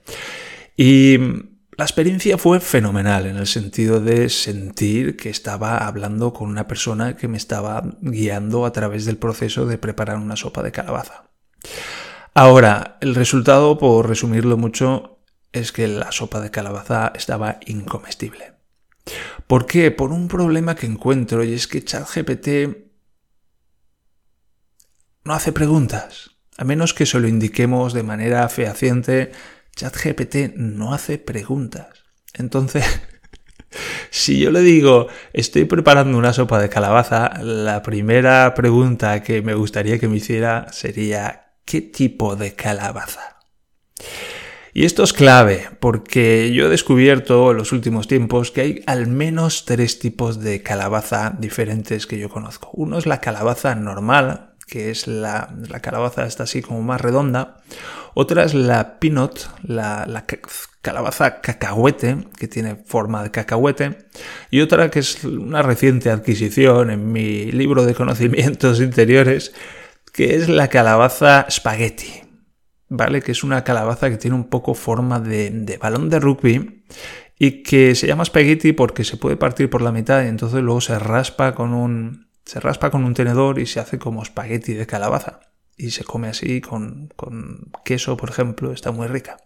Y 0.78 1.18
la 1.76 1.84
experiencia 1.84 2.38
fue 2.38 2.60
fenomenal 2.60 3.26
en 3.26 3.36
el 3.36 3.46
sentido 3.46 4.00
de 4.00 4.30
sentir 4.30 5.18
que 5.18 5.28
estaba 5.28 5.86
hablando 5.86 6.32
con 6.32 6.48
una 6.48 6.66
persona 6.66 7.16
que 7.16 7.28
me 7.28 7.36
estaba 7.36 7.98
guiando 8.00 8.64
a 8.64 8.72
través 8.72 9.04
del 9.04 9.18
proceso 9.18 9.66
de 9.66 9.76
preparar 9.76 10.16
una 10.16 10.36
sopa 10.36 10.62
de 10.62 10.72
calabaza. 10.72 11.28
Ahora, 12.32 12.96
el 13.02 13.14
resultado, 13.14 13.76
por 13.76 14.08
resumirlo 14.08 14.56
mucho, 14.56 15.17
es 15.52 15.72
que 15.72 15.88
la 15.88 16.12
sopa 16.12 16.40
de 16.40 16.50
calabaza 16.50 17.12
estaba 17.14 17.58
incomestible. 17.66 18.52
¿Por 19.46 19.66
qué? 19.66 19.90
Por 19.90 20.12
un 20.12 20.28
problema 20.28 20.74
que 20.74 20.86
encuentro 20.86 21.44
y 21.44 21.54
es 21.54 21.66
que 21.66 21.82
ChatGPT 21.82 22.48
no 25.24 25.34
hace 25.34 25.52
preguntas. 25.52 26.30
A 26.56 26.64
menos 26.64 26.94
que 26.94 27.06
se 27.06 27.20
lo 27.20 27.28
indiquemos 27.28 27.92
de 27.92 28.02
manera 28.02 28.48
fehaciente, 28.48 29.32
ChatGPT 29.76 30.56
no 30.56 30.92
hace 30.92 31.18
preguntas. 31.18 32.04
Entonces, 32.34 32.84
si 34.10 34.40
yo 34.40 34.50
le 34.50 34.60
digo, 34.60 35.08
estoy 35.32 35.64
preparando 35.64 36.18
una 36.18 36.32
sopa 36.32 36.60
de 36.60 36.68
calabaza, 36.68 37.42
la 37.42 37.82
primera 37.82 38.54
pregunta 38.54 39.22
que 39.22 39.40
me 39.42 39.54
gustaría 39.54 39.98
que 39.98 40.08
me 40.08 40.16
hiciera 40.16 40.66
sería, 40.72 41.54
¿qué 41.64 41.80
tipo 41.80 42.36
de 42.36 42.54
calabaza? 42.54 43.38
Y 44.78 44.84
esto 44.84 45.02
es 45.02 45.12
clave, 45.12 45.70
porque 45.80 46.52
yo 46.52 46.66
he 46.66 46.68
descubierto 46.68 47.50
en 47.50 47.56
los 47.56 47.72
últimos 47.72 48.06
tiempos 48.06 48.52
que 48.52 48.60
hay 48.60 48.82
al 48.86 49.08
menos 49.08 49.64
tres 49.64 49.98
tipos 49.98 50.38
de 50.38 50.62
calabaza 50.62 51.34
diferentes 51.36 52.06
que 52.06 52.16
yo 52.16 52.28
conozco. 52.28 52.70
Uno 52.74 52.96
es 52.96 53.04
la 53.04 53.20
calabaza 53.20 53.74
normal, 53.74 54.52
que 54.68 54.92
es 54.92 55.08
la, 55.08 55.52
calabaza 55.82 56.26
está 56.26 56.44
así 56.44 56.62
como 56.62 56.80
más 56.82 57.00
redonda. 57.00 57.56
Otra 58.14 58.44
es 58.44 58.54
la 58.54 59.00
peanut, 59.00 59.40
la, 59.64 60.24
calabaza 60.80 61.40
cacahuete, 61.40 62.28
que 62.38 62.46
tiene 62.46 62.76
forma 62.76 63.24
de 63.24 63.32
cacahuete. 63.32 63.98
Y 64.52 64.60
otra 64.60 64.92
que 64.92 65.00
es 65.00 65.24
una 65.24 65.62
reciente 65.62 66.08
adquisición 66.12 66.90
en 66.90 67.10
mi 67.10 67.50
libro 67.50 67.84
de 67.84 67.96
conocimientos 67.96 68.80
interiores, 68.80 69.52
que 70.12 70.36
es 70.36 70.48
la 70.48 70.68
calabaza 70.68 71.46
spaghetti. 71.50 72.27
¿Vale? 72.90 73.20
Que 73.20 73.32
es 73.32 73.44
una 73.44 73.64
calabaza 73.64 74.08
que 74.08 74.16
tiene 74.16 74.34
un 74.34 74.48
poco 74.48 74.74
forma 74.74 75.20
de, 75.20 75.50
de 75.50 75.76
balón 75.76 76.08
de 76.08 76.20
rugby 76.20 76.84
y 77.38 77.62
que 77.62 77.94
se 77.94 78.06
llama 78.06 78.24
spaghetti 78.24 78.72
porque 78.72 79.04
se 79.04 79.16
puede 79.16 79.36
partir 79.36 79.70
por 79.70 79.82
la 79.82 79.92
mitad 79.92 80.24
y 80.24 80.28
entonces 80.28 80.60
luego 80.60 80.80
se 80.80 80.98
raspa 80.98 81.54
con 81.54 81.72
un, 81.72 82.28
se 82.48 82.60
raspa 82.60 82.90
con 82.90 83.04
un 83.04 83.12
tenedor 83.12 83.58
y 83.58 83.66
se 83.66 83.78
hace 83.78 83.98
como 83.98 84.22
espagueti 84.22 84.72
de 84.72 84.86
calabaza. 84.86 85.40
Y 85.76 85.90
se 85.90 86.02
come 86.02 86.28
así 86.28 86.60
con, 86.62 87.10
queso, 87.84 88.16
por 88.16 88.30
ejemplo, 88.30 88.72
está 88.72 88.90
muy 88.90 89.06
rica. 89.06 89.36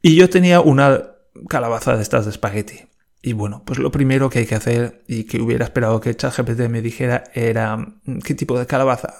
Y 0.00 0.16
yo 0.16 0.28
tenía 0.28 0.60
una 0.60 1.02
calabaza 1.48 1.94
de 1.94 2.02
estas 2.02 2.24
de 2.24 2.30
espagueti. 2.30 2.80
Y 3.24 3.34
bueno, 3.34 3.62
pues 3.64 3.78
lo 3.78 3.92
primero 3.92 4.28
que 4.28 4.40
hay 4.40 4.46
que 4.46 4.56
hacer 4.56 5.04
y 5.06 5.24
que 5.24 5.40
hubiera 5.40 5.64
esperado 5.64 6.00
que 6.00 6.16
ChatGPT 6.16 6.68
me 6.68 6.82
dijera 6.82 7.22
era 7.34 7.94
¿qué 8.24 8.34
tipo 8.34 8.58
de 8.58 8.66
calabaza? 8.66 9.14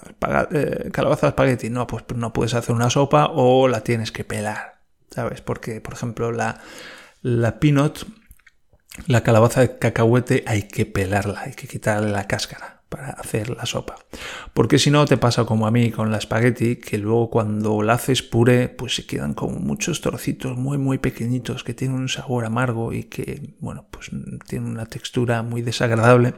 Eh, 0.51 0.91
¿Calabaza 0.93 1.29
espagueti? 1.29 1.71
No, 1.71 1.87
pues 1.87 2.05
no 2.17 2.33
puedes 2.33 2.55
hacer 2.55 2.75
una 2.75 2.91
sopa 2.91 3.31
o 3.33 3.69
la 3.69 3.83
tienes 3.83 4.11
que 4.11 4.25
pelar, 4.25 4.81
¿sabes? 5.11 5.41
Porque, 5.41 5.81
por 5.81 5.95
ejemplo, 5.95 6.33
la, 6.33 6.61
la 7.23 7.61
peanut 7.61 8.01
la 9.07 9.23
calabaza 9.23 9.61
de 9.63 9.79
cacahuete 9.79 10.43
hay 10.47 10.65
que 10.65 10.85
pelarla, 10.85 11.41
hay 11.41 11.55
que 11.55 11.69
quitarle 11.69 12.11
la 12.11 12.27
cáscara 12.27 12.82
para 12.93 13.09
hacer 13.09 13.49
la 13.49 13.65
sopa. 13.65 13.97
Porque 14.53 14.79
si 14.79 14.91
no 14.91 15.07
te 15.07 15.17
pasa 15.17 15.47
como 15.47 15.67
a 15.67 15.71
mí 15.71 15.91
con 15.91 16.13
la 16.13 16.19
espagueti, 16.19 16.77
que 16.77 16.99
luego 16.99 17.31
cuando 17.31 17.83
la 17.83 17.95
haces 17.95 18.23
puré, 18.23 18.69
pues 18.69 18.95
se 18.95 19.07
quedan 19.07 19.33
como 19.33 19.59
muchos 19.59 20.03
trocitos 20.03 20.59
muy 20.59 20.77
muy 20.77 20.99
pequeñitos 20.99 21.65
que 21.65 21.73
tienen 21.73 21.97
un 21.97 22.11
sabor 22.11 22.45
amargo 22.45 22.93
y 22.93 23.05
que, 23.05 23.55
bueno, 23.61 23.87
pues 23.91 24.11
tienen 24.47 24.69
una 24.69 24.85
textura 24.85 25.43
muy 25.43 25.63
desagradable. 25.63 26.35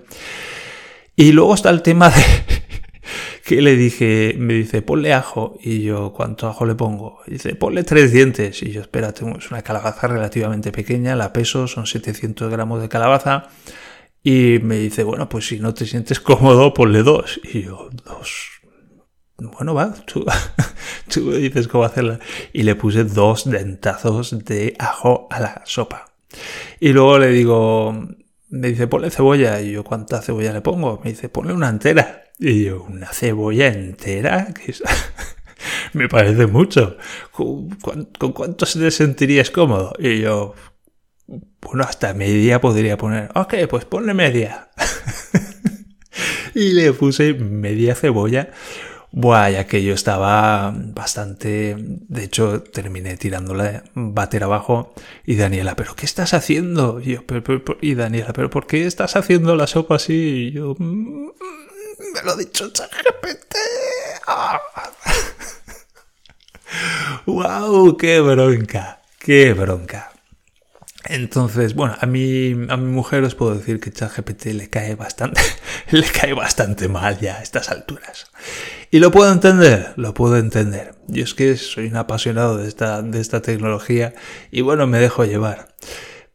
Y 1.16 1.32
luego 1.32 1.54
está 1.54 1.70
el 1.70 1.82
tema 1.82 2.10
de 2.10 2.22
que 3.44 3.60
le 3.60 3.74
dije, 3.74 4.36
me 4.38 4.54
dice, 4.54 4.80
ponle 4.82 5.12
ajo. 5.12 5.58
Y 5.60 5.82
yo, 5.82 6.12
¿cuánto 6.12 6.46
ajo 6.48 6.66
le 6.66 6.76
pongo? 6.76 7.18
Y 7.26 7.32
dice, 7.32 7.56
ponle 7.56 7.82
tres 7.82 8.12
dientes. 8.12 8.62
Y 8.62 8.70
yo, 8.70 8.80
espérate, 8.80 9.24
es 9.38 9.50
una 9.50 9.62
calabaza 9.62 10.06
relativamente 10.06 10.70
pequeña, 10.70 11.16
la 11.16 11.32
peso, 11.32 11.66
son 11.66 11.86
700 11.86 12.50
gramos 12.50 12.80
de 12.80 12.88
calabaza. 12.88 13.48
Y 14.26 14.58
me 14.62 14.78
dice, 14.78 15.04
bueno, 15.04 15.28
pues 15.28 15.46
si 15.46 15.60
no 15.60 15.74
te 15.74 15.84
sientes 15.84 16.18
cómodo, 16.18 16.72
ponle 16.72 17.02
dos. 17.02 17.38
Y 17.44 17.64
yo, 17.64 17.90
dos. 18.06 18.48
Bueno, 19.36 19.74
va, 19.74 19.94
tú, 20.06 20.24
tú 21.12 21.32
dices 21.32 21.68
cómo 21.68 21.84
hacerla. 21.84 22.18
Y 22.54 22.62
le 22.62 22.74
puse 22.74 23.04
dos 23.04 23.48
dentazos 23.48 24.44
de 24.46 24.74
ajo 24.78 25.28
a 25.30 25.40
la 25.40 25.62
sopa. 25.66 26.06
Y 26.80 26.94
luego 26.94 27.18
le 27.18 27.28
digo, 27.28 27.92
me 28.48 28.68
dice, 28.68 28.86
ponle 28.86 29.10
cebolla. 29.10 29.60
Y 29.60 29.72
yo, 29.72 29.84
¿cuánta 29.84 30.22
cebolla 30.22 30.54
le 30.54 30.62
pongo? 30.62 31.00
Me 31.04 31.10
dice, 31.10 31.28
ponle 31.28 31.52
una 31.52 31.68
entera. 31.68 32.24
Y 32.38 32.64
yo, 32.64 32.82
¿una 32.84 33.12
cebolla 33.12 33.68
entera? 33.68 34.48
me 35.92 36.08
parece 36.08 36.46
mucho. 36.46 36.96
¿Con, 37.30 37.68
cuánto 38.32 38.64
te 38.64 38.90
sentirías 38.90 39.50
cómodo? 39.50 39.92
Y 39.98 40.20
yo, 40.20 40.54
bueno, 41.26 41.84
hasta 41.84 42.14
media 42.14 42.60
podría 42.60 42.96
poner. 42.96 43.30
Ok, 43.34 43.54
pues 43.68 43.84
ponle 43.84 44.14
media. 44.14 44.68
y 46.54 46.72
le 46.72 46.92
puse 46.92 47.34
media 47.34 47.94
cebolla. 47.94 48.50
Buah, 49.16 49.50
ya 49.50 49.66
que 49.66 49.84
yo 49.84 49.94
estaba 49.94 50.72
bastante... 50.74 51.76
De 51.78 52.24
hecho, 52.24 52.64
terminé 52.64 53.16
tirándole 53.16 53.82
bater 53.94 54.42
abajo. 54.42 54.92
Y 55.24 55.36
Daniela, 55.36 55.76
¿pero 55.76 55.94
qué 55.94 56.04
estás 56.04 56.34
haciendo? 56.34 57.00
Y, 57.00 57.14
yo, 57.14 57.22
y 57.80 57.94
Daniela, 57.94 58.32
¿pero 58.32 58.50
por 58.50 58.66
qué 58.66 58.86
estás 58.86 59.14
haciendo 59.14 59.54
la 59.54 59.68
sopa 59.68 59.96
así? 59.96 60.48
Y 60.48 60.52
yo... 60.52 60.74
Mm, 60.78 61.30
me 62.12 62.22
lo 62.24 62.32
ha 62.32 62.36
dicho 62.36 62.68
ChatGPT. 62.70 63.54
¡Wow! 67.26 67.96
¡Qué 67.96 68.20
bronca! 68.20 69.00
¡Qué 69.20 69.52
bronca! 69.52 70.13
Entonces, 71.06 71.74
bueno, 71.74 71.94
a 72.00 72.06
mi, 72.06 72.52
a 72.68 72.76
mi 72.76 72.90
mujer 72.90 73.24
os 73.24 73.34
puedo 73.34 73.54
decir 73.54 73.78
que 73.78 73.92
ChatGPT 73.92 74.46
le 74.46 74.70
cae 74.70 74.94
bastante, 74.94 75.40
le 75.90 76.06
cae 76.06 76.32
bastante 76.32 76.88
mal 76.88 77.18
ya 77.20 77.36
a 77.36 77.42
estas 77.42 77.68
alturas. 77.68 78.30
Y 78.90 79.00
lo 79.00 79.10
puedo 79.10 79.30
entender, 79.30 79.92
lo 79.96 80.14
puedo 80.14 80.38
entender. 80.38 80.94
Yo 81.08 81.24
es 81.24 81.34
que 81.34 81.56
soy 81.56 81.88
un 81.88 81.96
apasionado 81.96 82.56
de 82.56 82.68
esta, 82.68 83.02
de 83.02 83.20
esta 83.20 83.42
tecnología 83.42 84.14
y 84.50 84.62
bueno, 84.62 84.86
me 84.86 84.98
dejo 84.98 85.24
llevar. 85.24 85.74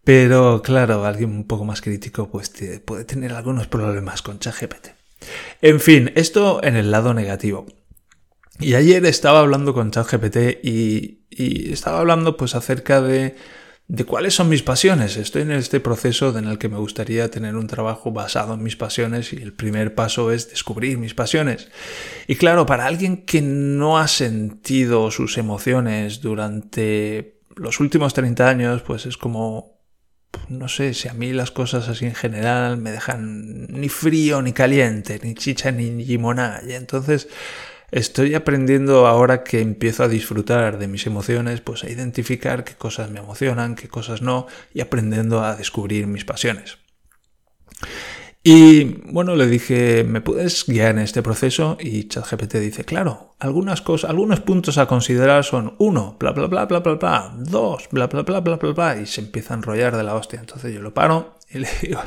Pero 0.04 0.62
claro, 0.62 1.04
alguien 1.06 1.32
un 1.32 1.48
poco 1.48 1.66
más 1.66 1.82
crítico 1.82 2.30
pues 2.30 2.52
puede 2.86 3.06
tener 3.06 3.34
algunos 3.34 3.68
problemas 3.68 4.22
con 4.22 4.40
ChatGPT. 4.40 4.90
En 5.62 5.80
fin, 5.80 6.12
esto 6.16 6.64
en 6.64 6.76
el 6.76 6.92
lado 6.92 7.14
negativo. 7.14 7.66
Y 8.60 8.76
ayer 8.76 9.06
estaba 9.06 9.40
hablando 9.40 9.74
con 9.74 9.90
ChatGPT 9.92 10.64
y, 10.64 11.26
y 11.30 11.74
estaba 11.74 12.00
hablando 12.00 12.38
pues 12.38 12.56
acerca 12.56 13.02
de, 13.02 13.36
de 13.90 14.04
cuáles 14.06 14.36
son 14.36 14.50
mis 14.50 14.62
pasiones. 14.62 15.18
Estoy 15.18 15.42
en 15.42 15.52
este 15.52 15.80
proceso 15.80 16.38
en 16.38 16.46
el 16.46 16.60
que 16.60 16.70
me 16.70 16.78
gustaría 16.78 17.32
tener 17.32 17.56
un 17.56 17.66
trabajo 17.66 18.12
basado 18.12 18.54
en 18.54 18.62
mis 18.62 18.76
pasiones 18.76 19.34
y 19.34 19.38
el 19.38 19.52
primer 19.52 19.96
paso 19.96 20.32
es 20.32 20.48
descubrir 20.48 21.00
mis 21.00 21.16
pasiones. 21.16 21.70
Y 22.28 22.36
claro, 22.36 22.68
para 22.68 22.86
alguien 22.86 23.26
que 23.26 23.42
no 23.42 23.98
ha 23.98 24.08
sentido 24.08 25.10
sus 25.10 25.40
emociones 25.40 26.22
durante 26.22 27.40
los 27.56 27.80
últimos 27.80 28.14
30 28.14 28.48
años, 28.48 28.84
pues 28.84 29.08
es 29.08 29.18
como 29.18 29.80
no 30.48 30.68
sé, 30.68 30.94
si 30.94 31.08
a 31.08 31.14
mí 31.14 31.34
las 31.34 31.50
cosas 31.50 31.90
así 31.90 32.06
en 32.06 32.14
general 32.14 32.78
me 32.78 32.92
dejan 32.92 33.66
ni 33.70 33.90
frío 33.90 34.44
ni 34.44 34.54
caliente, 34.54 35.20
ni 35.24 35.34
chicha 35.34 35.72
ni 35.72 35.90
limonada. 35.90 36.62
Y 36.68 36.74
entonces 36.74 37.28
estoy 37.92 38.36
aprendiendo 38.36 39.08
ahora 39.08 39.44
que 39.44 39.62
empiezo 39.62 40.04
a 40.04 40.08
disfrutar 40.08 40.78
de 40.78 40.88
mis 40.88 41.06
emociones, 41.08 41.62
pues 41.62 41.84
a 41.84 41.90
identificar 41.90 42.64
qué 42.64 42.74
cosas 42.74 43.10
me 43.10 43.20
emocionan, 43.20 43.76
qué 43.76 43.88
cosas 43.88 44.22
no, 44.22 44.48
y 44.74 44.82
aprendiendo 44.82 45.44
a 45.44 45.56
descubrir 45.56 46.08
mis 46.08 46.26
pasiones. 46.26 46.78
Y 48.42 48.84
bueno, 49.12 49.36
le 49.36 49.48
dije, 49.48 50.06
¿me 50.06 50.22
puedes 50.22 50.66
guiar 50.66 50.92
en 50.92 51.00
este 51.00 51.22
proceso? 51.22 51.78
Y 51.80 52.08
ChatGPT 52.08 52.56
dice, 52.56 52.86
claro, 52.86 53.36
algunas 53.38 53.82
cosas, 53.82 54.10
algunos 54.10 54.40
puntos 54.40 54.78
a 54.78 54.86
considerar 54.86 55.44
son 55.44 55.76
uno, 55.78 56.16
bla 56.18 56.32
bla 56.32 56.48
bla 56.48 56.66
bla 56.66 56.80
bla 56.80 56.94
bla, 56.96 57.34
dos, 57.38 57.90
bla 57.92 58.08
bla 58.08 58.22
bla 58.22 58.40
bla 58.40 58.56
bla 58.56 58.72
bla, 58.72 58.98
y 58.98 59.06
se 59.08 59.22
empieza 59.22 59.54
a 59.54 59.58
enrollar 59.58 59.98
de 59.98 60.04
la 60.04 60.16
hostia. 60.16 60.40
Entonces 60.40 60.74
yo 60.74 60.82
lo 60.82 60.94
paro 60.94 61.38
y 61.50 61.60
le 61.60 61.68
digo, 61.82 62.02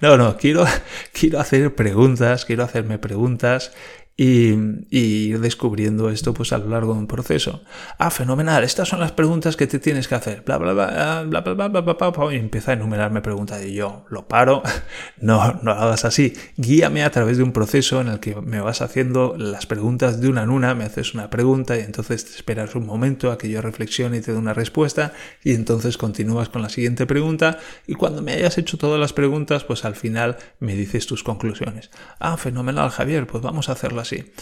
no, 0.00 0.16
no, 0.16 0.36
quiero, 0.36 0.64
quiero 1.12 1.40
hacer 1.40 1.74
preguntas, 1.74 2.44
quiero 2.44 2.62
hacerme 2.62 2.98
preguntas 2.98 3.72
y, 4.16 4.52
ir 4.90 5.40
descubriendo 5.40 6.10
esto 6.10 6.34
pues 6.34 6.52
a 6.52 6.58
lo 6.58 6.68
largo 6.68 6.92
de 6.94 7.00
un 7.00 7.06
proceso. 7.06 7.62
Ah, 7.98 8.10
fenomenal, 8.10 8.64
estas 8.64 8.88
son 8.88 9.00
las 9.00 9.12
preguntas 9.12 9.56
que 9.56 9.66
te 9.66 9.78
tienes 9.78 10.08
que 10.08 10.14
hacer. 10.14 10.42
Bla, 10.44 10.58
bla, 10.58 10.72
bla, 10.72 11.24
bla, 11.26 11.40
bla, 11.40 11.54
bla, 11.54 11.68
bla, 11.68 11.80
bla, 11.80 12.10
bla, 12.10 12.34
y 12.34 12.36
empieza 12.36 12.72
a 12.72 12.74
enumerarme 12.74 13.22
preguntas 13.22 13.64
y 13.64 13.74
yo 13.74 14.04
lo 14.10 14.28
paro. 14.28 14.62
No, 15.20 15.52
no 15.62 15.74
lo 15.74 15.80
hagas 15.80 16.04
así. 16.04 16.32
Guíame 16.56 17.04
a 17.04 17.10
través 17.10 17.36
de 17.36 17.44
un 17.44 17.52
proceso 17.52 18.00
en 18.00 18.08
el 18.08 18.18
que 18.18 18.34
me 18.34 18.60
vas 18.60 18.82
haciendo 18.82 19.36
las 19.38 19.66
preguntas 19.66 20.20
de 20.20 20.28
una 20.28 20.42
en 20.42 20.50
una, 20.50 20.74
me 20.74 20.84
haces 20.84 21.14
una 21.14 21.30
pregunta 21.30 21.76
y 21.76 21.80
entonces 21.80 22.24
te 22.24 22.32
esperas 22.32 22.74
un 22.74 22.86
momento 22.86 23.30
a 23.30 23.38
que 23.38 23.48
yo 23.48 23.62
reflexione 23.62 24.16
y 24.16 24.20
te 24.20 24.32
dé 24.32 24.38
una 24.38 24.52
respuesta 24.52 25.12
y 25.44 25.54
entonces 25.54 25.96
continúas 25.96 26.48
con 26.48 26.60
la 26.62 26.68
siguiente 26.68 27.06
pregunta 27.06 27.58
y 27.86 27.94
cuando 27.94 28.20
me 28.20 28.32
hayas 28.32 28.58
hecho 28.58 28.78
todas 28.78 28.98
las 28.98 29.12
preguntas, 29.12 29.64
pues 29.64 29.84
al 29.84 29.94
final 29.94 30.36
me 30.58 30.74
dices 30.74 31.06
tus 31.06 31.22
conclusiones. 31.22 31.90
Ah, 32.18 32.36
fenomenal, 32.36 32.90
Javier, 32.90 33.26
pues 33.26 33.42
vamos 33.42 33.68
a 33.68 33.72
hacerlo 33.72 34.01
así. 34.02 34.32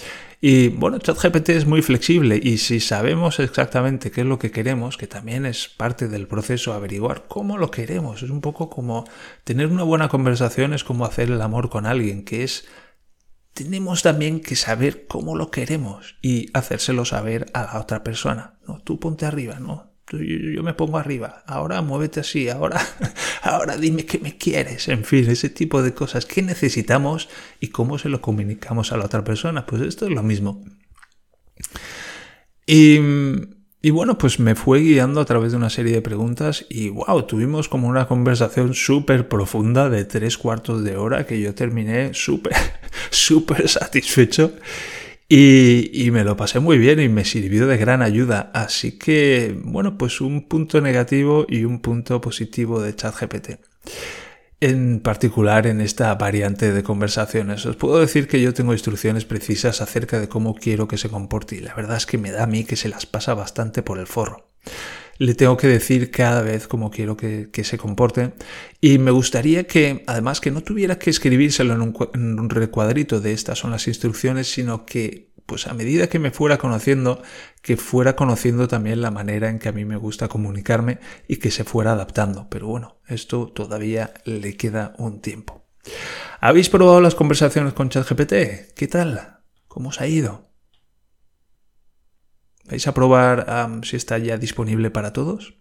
Y 0.42 0.68
bueno, 0.68 0.98
ChatGPT 0.98 1.50
es 1.50 1.66
muy 1.66 1.82
flexible 1.82 2.40
y 2.42 2.58
si 2.58 2.80
sabemos 2.80 3.38
exactamente 3.40 4.10
qué 4.10 4.22
es 4.22 4.26
lo 4.26 4.38
que 4.38 4.50
queremos, 4.50 4.96
que 4.96 5.06
también 5.06 5.44
es 5.44 5.68
parte 5.68 6.08
del 6.08 6.26
proceso 6.26 6.72
averiguar 6.72 7.26
cómo 7.28 7.58
lo 7.58 7.70
queremos, 7.70 8.22
es 8.22 8.30
un 8.30 8.40
poco 8.40 8.70
como 8.70 9.04
tener 9.44 9.66
una 9.66 9.82
buena 9.82 10.08
conversación, 10.08 10.72
es 10.72 10.82
como 10.82 11.04
hacer 11.04 11.30
el 11.30 11.42
amor 11.42 11.68
con 11.68 11.84
alguien, 11.84 12.24
que 12.24 12.42
es 12.42 12.66
tenemos 13.52 14.02
también 14.02 14.40
que 14.40 14.56
saber 14.56 15.06
cómo 15.06 15.36
lo 15.36 15.50
queremos 15.50 16.16
y 16.22 16.48
hacérselo 16.54 17.04
saber 17.04 17.46
a 17.52 17.64
la 17.64 17.80
otra 17.80 18.02
persona. 18.02 18.58
No, 18.66 18.80
tú 18.80 18.98
ponte 18.98 19.26
arriba, 19.26 19.58
no, 19.60 19.89
yo, 20.18 20.62
me 20.62 20.74
pongo 20.74 20.98
arriba, 20.98 21.42
ahora 21.46 21.82
muévete 21.82 22.20
así, 22.20 22.48
ahora, 22.48 22.80
ahora 23.42 23.76
dime 23.76 24.04
qué 24.04 24.18
me 24.18 24.36
quieres, 24.36 24.88
en 24.88 25.04
fin, 25.04 25.28
ese 25.30 25.48
tipo 25.50 25.82
de 25.82 25.94
cosas. 25.94 26.26
¿Qué 26.26 26.42
necesitamos 26.42 27.28
y 27.60 27.68
cómo 27.68 27.98
se 27.98 28.08
lo 28.08 28.20
comunicamos 28.20 28.92
a 28.92 28.96
la 28.96 29.04
otra 29.04 29.24
persona? 29.24 29.66
Pues 29.66 29.82
esto 29.82 30.06
es 30.06 30.12
lo 30.12 30.22
mismo. 30.22 30.64
Y, 32.66 32.98
y 33.82 33.90
bueno, 33.90 34.18
pues 34.18 34.38
me 34.38 34.54
fue 34.54 34.80
guiando 34.80 35.20
a 35.20 35.24
través 35.24 35.52
de 35.52 35.56
una 35.56 35.70
serie 35.70 35.94
de 35.94 36.02
preguntas 36.02 36.66
y 36.68 36.90
wow, 36.90 37.22
tuvimos 37.22 37.68
como 37.68 37.88
una 37.88 38.06
conversación 38.06 38.74
súper 38.74 39.28
profunda 39.28 39.88
de 39.88 40.04
tres 40.04 40.36
cuartos 40.36 40.84
de 40.84 40.96
hora 40.96 41.24
que 41.26 41.40
yo 41.40 41.54
terminé 41.54 42.12
súper, 42.12 42.54
súper 43.10 43.68
satisfecho. 43.68 44.52
Y, 45.32 46.10
me 46.10 46.24
lo 46.24 46.36
pasé 46.36 46.58
muy 46.58 46.76
bien 46.76 46.98
y 46.98 47.08
me 47.08 47.24
sirvió 47.24 47.68
de 47.68 47.76
gran 47.76 48.02
ayuda. 48.02 48.50
Así 48.52 48.98
que, 48.98 49.56
bueno, 49.62 49.96
pues 49.96 50.20
un 50.20 50.48
punto 50.48 50.80
negativo 50.80 51.46
y 51.48 51.64
un 51.64 51.78
punto 51.78 52.20
positivo 52.20 52.82
de 52.82 52.96
ChatGPT. 52.96 53.50
En 54.58 54.98
particular 54.98 55.68
en 55.68 55.80
esta 55.80 56.12
variante 56.16 56.72
de 56.72 56.82
conversaciones. 56.82 57.64
Os 57.64 57.76
puedo 57.76 58.00
decir 58.00 58.26
que 58.26 58.42
yo 58.42 58.52
tengo 58.52 58.72
instrucciones 58.72 59.24
precisas 59.24 59.80
acerca 59.80 60.18
de 60.18 60.28
cómo 60.28 60.56
quiero 60.56 60.88
que 60.88 60.98
se 60.98 61.08
comporte 61.08 61.54
y 61.54 61.60
la 61.60 61.74
verdad 61.76 61.98
es 61.98 62.06
que 62.06 62.18
me 62.18 62.32
da 62.32 62.42
a 62.42 62.48
mí 62.48 62.64
que 62.64 62.74
se 62.74 62.88
las 62.88 63.06
pasa 63.06 63.32
bastante 63.32 63.82
por 63.82 64.00
el 64.00 64.08
forro 64.08 64.50
le 65.20 65.34
tengo 65.34 65.58
que 65.58 65.66
decir 65.66 66.10
cada 66.10 66.40
vez 66.40 66.66
cómo 66.66 66.90
quiero 66.90 67.14
que, 67.14 67.50
se 67.62 67.76
comporte. 67.76 68.32
Y 68.80 68.96
me 68.96 69.10
gustaría 69.10 69.64
que, 69.64 70.02
además, 70.06 70.40
que 70.40 70.50
no 70.50 70.62
tuviera 70.62 70.98
que 70.98 71.10
escribírselo 71.10 71.74
en 71.74 71.82
un, 71.82 71.94
en 72.14 72.40
un, 72.40 72.48
recuadrito 72.48 73.20
de 73.20 73.32
estas 73.34 73.58
son 73.58 73.70
las 73.70 73.86
instrucciones, 73.86 74.50
sino 74.50 74.86
que, 74.86 75.30
pues 75.44 75.66
a 75.66 75.74
medida 75.74 76.08
que 76.08 76.18
me 76.18 76.30
fuera 76.30 76.56
conociendo, 76.56 77.22
que 77.60 77.76
fuera 77.76 78.16
conociendo 78.16 78.66
también 78.66 79.02
la 79.02 79.10
manera 79.10 79.50
en 79.50 79.58
que 79.58 79.68
a 79.68 79.72
mí 79.72 79.84
me 79.84 79.98
gusta 79.98 80.28
comunicarme 80.28 81.00
y 81.28 81.36
que 81.36 81.50
se 81.50 81.64
fuera 81.64 81.92
adaptando. 81.92 82.48
Pero 82.48 82.68
bueno, 82.68 82.96
esto 83.06 83.48
todavía 83.48 84.14
le 84.24 84.56
queda 84.56 84.94
un 84.96 85.20
tiempo. 85.20 85.66
¿Habéis 86.40 86.70
probado 86.70 87.02
las 87.02 87.14
conversaciones 87.14 87.74
con 87.74 87.90
ChatGPT? 87.90 88.72
¿Qué 88.74 88.88
tal? 88.90 89.40
¿Cómo 89.68 89.90
os 89.90 90.00
ha 90.00 90.06
ido? 90.06 90.49
¿Vais 92.70 92.86
a 92.86 92.94
probar 92.94 93.46
si 93.82 93.96
está 93.96 94.16
ya 94.18 94.38
disponible 94.38 94.90
para 94.90 95.12
todos? 95.12 95.54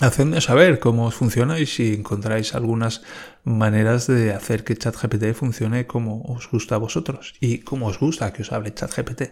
Hacedme 0.00 0.40
saber 0.40 0.78
cómo 0.78 1.10
funciona 1.10 1.58
y 1.58 1.66
si 1.66 1.94
encontráis 1.94 2.54
algunas 2.54 3.02
maneras 3.42 4.06
de 4.06 4.32
hacer 4.32 4.62
que 4.62 4.76
ChatGPT 4.76 5.34
funcione 5.34 5.86
como 5.86 6.22
os 6.22 6.48
gusta 6.48 6.76
a 6.76 6.78
vosotros 6.78 7.34
y 7.40 7.58
cómo 7.58 7.88
os 7.88 7.98
gusta 7.98 8.32
que 8.32 8.42
os 8.42 8.52
hable 8.52 8.72
ChatGPT. 8.72 9.22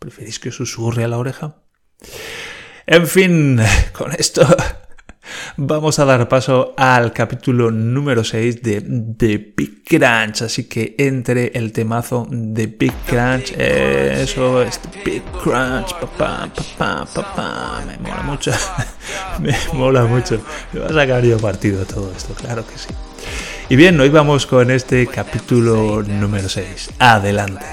¿Preferís 0.00 0.40
que 0.40 0.48
os 0.48 0.56
susurre 0.56 1.04
a 1.04 1.08
la 1.08 1.18
oreja? 1.18 1.62
En 2.86 3.06
fin, 3.06 3.60
con 3.96 4.12
esto 4.12 4.44
vamos 5.56 5.98
a 5.98 6.04
dar 6.04 6.28
paso 6.28 6.74
al 6.76 7.12
capítulo 7.12 7.70
número 7.70 8.24
6 8.24 8.62
de 8.62 8.80
The 9.16 9.52
Big 9.56 9.84
Crunch. 9.84 10.42
Así 10.42 10.64
que 10.64 10.94
entre 10.98 11.52
el 11.54 11.72
temazo 11.72 12.26
de 12.30 12.66
Big 12.66 12.92
Crunch, 13.06 13.52
eso 13.56 14.62
es 14.62 14.78
The 14.78 15.02
Big 15.04 15.22
Crunch, 15.42 15.94
papá, 16.00 16.48
papá, 16.54 17.06
papá. 17.12 17.82
Me 17.86 17.98
mola 17.98 18.22
mucho, 18.22 18.52
me 19.40 19.54
mola 19.72 20.04
mucho. 20.04 20.40
Me 20.72 20.80
va 20.80 20.86
a 20.86 20.92
sacar 20.92 21.24
yo 21.24 21.38
partido 21.38 21.84
todo 21.84 22.12
esto, 22.16 22.34
claro 22.34 22.66
que 22.66 22.78
sí. 22.78 22.88
Y 23.68 23.76
bien, 23.76 24.00
hoy 24.00 24.08
vamos 24.08 24.46
con 24.46 24.70
este 24.70 25.06
capítulo 25.06 26.02
número 26.02 26.48
6. 26.48 26.90
Adelante. 26.98 27.64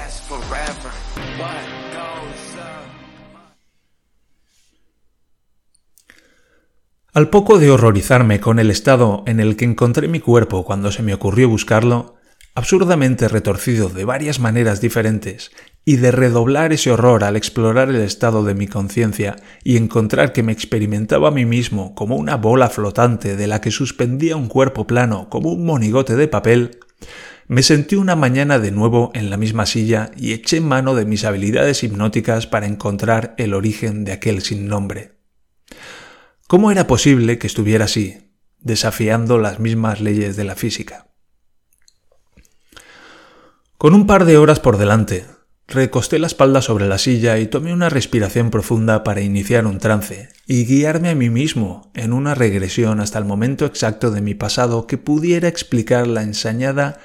Al 7.18 7.30
poco 7.30 7.58
de 7.58 7.68
horrorizarme 7.68 8.38
con 8.38 8.60
el 8.60 8.70
estado 8.70 9.24
en 9.26 9.40
el 9.40 9.56
que 9.56 9.64
encontré 9.64 10.06
mi 10.06 10.20
cuerpo 10.20 10.64
cuando 10.64 10.92
se 10.92 11.02
me 11.02 11.14
ocurrió 11.14 11.48
buscarlo, 11.48 12.14
absurdamente 12.54 13.26
retorcido 13.26 13.88
de 13.88 14.04
varias 14.04 14.38
maneras 14.38 14.80
diferentes, 14.80 15.50
y 15.84 15.96
de 15.96 16.12
redoblar 16.12 16.72
ese 16.72 16.92
horror 16.92 17.24
al 17.24 17.34
explorar 17.34 17.88
el 17.88 18.02
estado 18.02 18.44
de 18.44 18.54
mi 18.54 18.68
conciencia 18.68 19.34
y 19.64 19.76
encontrar 19.76 20.32
que 20.32 20.44
me 20.44 20.52
experimentaba 20.52 21.26
a 21.26 21.32
mí 21.32 21.44
mismo 21.44 21.92
como 21.96 22.14
una 22.14 22.36
bola 22.36 22.70
flotante 22.70 23.34
de 23.34 23.48
la 23.48 23.60
que 23.60 23.72
suspendía 23.72 24.36
un 24.36 24.46
cuerpo 24.46 24.86
plano 24.86 25.28
como 25.28 25.50
un 25.50 25.66
monigote 25.66 26.14
de 26.14 26.28
papel, 26.28 26.78
me 27.48 27.64
sentí 27.64 27.96
una 27.96 28.14
mañana 28.14 28.60
de 28.60 28.70
nuevo 28.70 29.10
en 29.12 29.28
la 29.28 29.38
misma 29.38 29.66
silla 29.66 30.12
y 30.16 30.34
eché 30.34 30.60
mano 30.60 30.94
de 30.94 31.04
mis 31.04 31.24
habilidades 31.24 31.82
hipnóticas 31.82 32.46
para 32.46 32.68
encontrar 32.68 33.34
el 33.38 33.54
origen 33.54 34.04
de 34.04 34.12
aquel 34.12 34.40
sin 34.40 34.68
nombre. 34.68 35.17
¿Cómo 36.48 36.70
era 36.70 36.86
posible 36.86 37.36
que 37.36 37.46
estuviera 37.46 37.84
así, 37.84 38.32
desafiando 38.58 39.36
las 39.36 39.60
mismas 39.60 40.00
leyes 40.00 40.34
de 40.34 40.44
la 40.44 40.54
física? 40.54 41.08
Con 43.76 43.92
un 43.92 44.06
par 44.06 44.24
de 44.24 44.38
horas 44.38 44.58
por 44.58 44.78
delante, 44.78 45.26
recosté 45.66 46.18
la 46.18 46.26
espalda 46.26 46.62
sobre 46.62 46.88
la 46.88 46.96
silla 46.96 47.38
y 47.38 47.48
tomé 47.48 47.74
una 47.74 47.90
respiración 47.90 48.48
profunda 48.50 49.04
para 49.04 49.20
iniciar 49.20 49.66
un 49.66 49.76
trance 49.76 50.30
y 50.46 50.64
guiarme 50.64 51.10
a 51.10 51.14
mí 51.14 51.28
mismo 51.28 51.90
en 51.92 52.14
una 52.14 52.34
regresión 52.34 53.00
hasta 53.00 53.18
el 53.18 53.26
momento 53.26 53.66
exacto 53.66 54.10
de 54.10 54.22
mi 54.22 54.32
pasado 54.32 54.86
que 54.86 54.96
pudiera 54.96 55.48
explicar 55.48 56.06
la 56.06 56.22
ensañada 56.22 56.98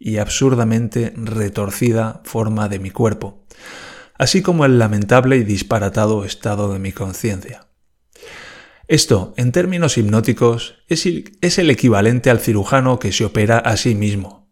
y 0.00 0.16
absurdamente 0.16 1.12
retorcida 1.14 2.20
forma 2.24 2.68
de 2.68 2.80
mi 2.80 2.90
cuerpo, 2.90 3.44
así 4.14 4.42
como 4.42 4.64
el 4.64 4.80
lamentable 4.80 5.36
y 5.36 5.44
disparatado 5.44 6.24
estado 6.24 6.72
de 6.72 6.80
mi 6.80 6.90
conciencia. 6.90 7.67
Esto, 8.88 9.34
en 9.36 9.52
términos 9.52 9.98
hipnóticos, 9.98 10.76
es, 10.88 11.04
el 11.58 11.70
equivalente 11.70 12.30
al 12.30 12.40
cirujano 12.40 12.98
que 12.98 13.12
se 13.12 13.26
opera 13.26 13.58
a 13.58 13.76
sí 13.76 13.94
mismo. 13.94 14.48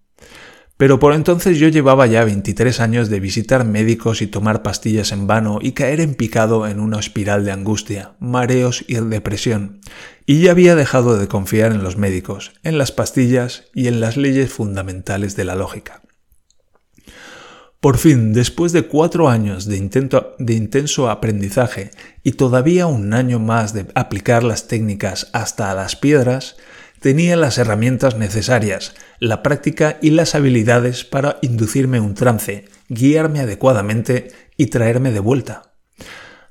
Pero 0.76 0.98
por 0.98 1.14
entonces 1.14 1.58
yo 1.58 1.68
llevaba 1.68 2.06
ya 2.06 2.22
23 2.22 2.80
años 2.80 3.08
de 3.08 3.18
visitar 3.18 3.64
médicos 3.64 4.20
y 4.20 4.26
tomar 4.26 4.62
pastillas 4.62 5.10
en 5.12 5.26
vano 5.26 5.58
y 5.62 5.72
caer 5.72 6.02
en 6.02 6.14
picado 6.14 6.66
en 6.66 6.80
una 6.80 7.00
espiral 7.00 7.46
de 7.46 7.52
angustia, 7.52 8.14
mareos 8.20 8.84
y 8.86 8.96
depresión, 8.96 9.80
y 10.26 10.42
ya 10.42 10.50
había 10.50 10.74
dejado 10.74 11.16
de 11.16 11.28
confiar 11.28 11.72
en 11.72 11.82
los 11.82 11.96
médicos, 11.96 12.52
en 12.62 12.76
las 12.76 12.92
pastillas 12.92 13.70
y 13.74 13.88
en 13.88 14.00
las 14.00 14.18
leyes 14.18 14.52
fundamentales 14.52 15.34
de 15.34 15.44
la 15.44 15.54
lógica. 15.54 16.02
Por 17.80 17.98
fin, 17.98 18.32
después 18.32 18.72
de 18.72 18.82
cuatro 18.82 19.28
años 19.28 19.66
de, 19.66 19.76
intenso 19.76 21.10
aprendizaje 21.10 21.90
y 22.22 22.32
todavía 22.32 22.86
un 22.86 23.12
año 23.12 23.38
más 23.38 23.74
de 23.74 23.86
aplicar 23.94 24.42
las 24.42 24.66
técnicas 24.66 25.28
hasta 25.32 25.70
a 25.70 25.74
las 25.74 25.94
piedras, 25.94 26.56
tenía 27.00 27.36
las 27.36 27.58
herramientas 27.58 28.16
necesarias, 28.16 28.94
la 29.20 29.42
práctica 29.42 29.98
y 30.00 30.10
las 30.10 30.34
habilidades 30.34 31.04
para 31.04 31.38
inducirme 31.42 32.00
un 32.00 32.14
trance, 32.14 32.64
guiarme 32.88 33.40
adecuadamente 33.40 34.32
y 34.56 34.66
traerme 34.66 35.12
de 35.12 35.20
vuelta. 35.20 35.74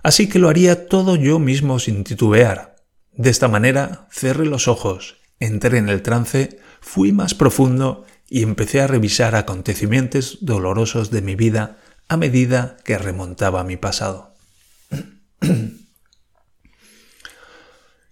Así 0.03 0.29
que 0.29 0.39
lo 0.39 0.49
haría 0.49 0.87
todo 0.87 1.15
yo 1.15 1.39
mismo 1.39 1.79
sin 1.79 2.03
titubear. 2.03 2.75
De 3.13 3.31
esta 3.31 3.47
manera, 3.47 4.07
cerré 4.11 4.45
los 4.45 4.67
ojos, 4.67 5.17
entré 5.39 5.79
en 5.79 5.89
el 5.89 6.03
trance, 6.03 6.59
fui 6.79 7.11
más 7.11 7.33
profundo 7.33 8.05
y 8.29 8.43
empecé 8.43 8.81
a 8.81 8.87
revisar 8.87 9.35
acontecimientos 9.35 10.39
dolorosos 10.41 11.11
de 11.11 11.21
mi 11.21 11.35
vida 11.35 11.77
a 12.07 12.17
medida 12.17 12.77
que 12.83 12.97
remontaba 12.97 13.63
mi 13.63 13.77
pasado. 13.77 14.33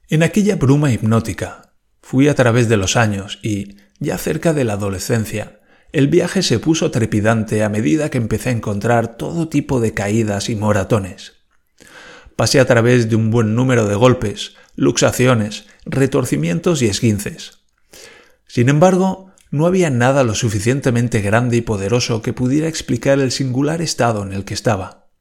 en 0.09 0.23
aquella 0.23 0.55
bruma 0.55 0.91
hipnótica, 0.91 1.73
fui 2.01 2.27
a 2.27 2.35
través 2.35 2.69
de 2.69 2.77
los 2.77 2.95
años 2.95 3.39
y, 3.41 3.77
ya 3.99 4.17
cerca 4.17 4.53
de 4.53 4.63
la 4.63 4.73
adolescencia, 4.73 5.59
el 5.91 6.07
viaje 6.07 6.41
se 6.41 6.59
puso 6.59 6.89
trepidante 6.89 7.63
a 7.63 7.69
medida 7.69 8.09
que 8.09 8.17
empecé 8.17 8.49
a 8.49 8.53
encontrar 8.53 9.15
todo 9.15 9.47
tipo 9.47 9.79
de 9.79 9.93
caídas 9.93 10.49
y 10.49 10.55
moratones. 10.55 11.33
Pasé 12.35 12.59
a 12.59 12.65
través 12.65 13.09
de 13.09 13.15
un 13.15 13.29
buen 13.29 13.53
número 13.53 13.87
de 13.87 13.93
golpes, 13.93 14.55
luxaciones, 14.75 15.65
retorcimientos 15.85 16.81
y 16.81 16.87
esguinces. 16.87 17.59
Sin 18.47 18.69
embargo, 18.69 19.32
no 19.53 19.67
había 19.67 19.91
nada 19.91 20.23
lo 20.23 20.33
suficientemente 20.33 21.21
grande 21.21 21.57
y 21.57 21.61
poderoso 21.61 22.23
que 22.23 22.33
pudiera 22.33 22.67
explicar 22.67 23.19
el 23.19 23.31
singular 23.31 23.83
estado 23.83 24.23
en 24.23 24.33
el 24.33 24.45
que 24.45 24.55
estaba. 24.55 25.11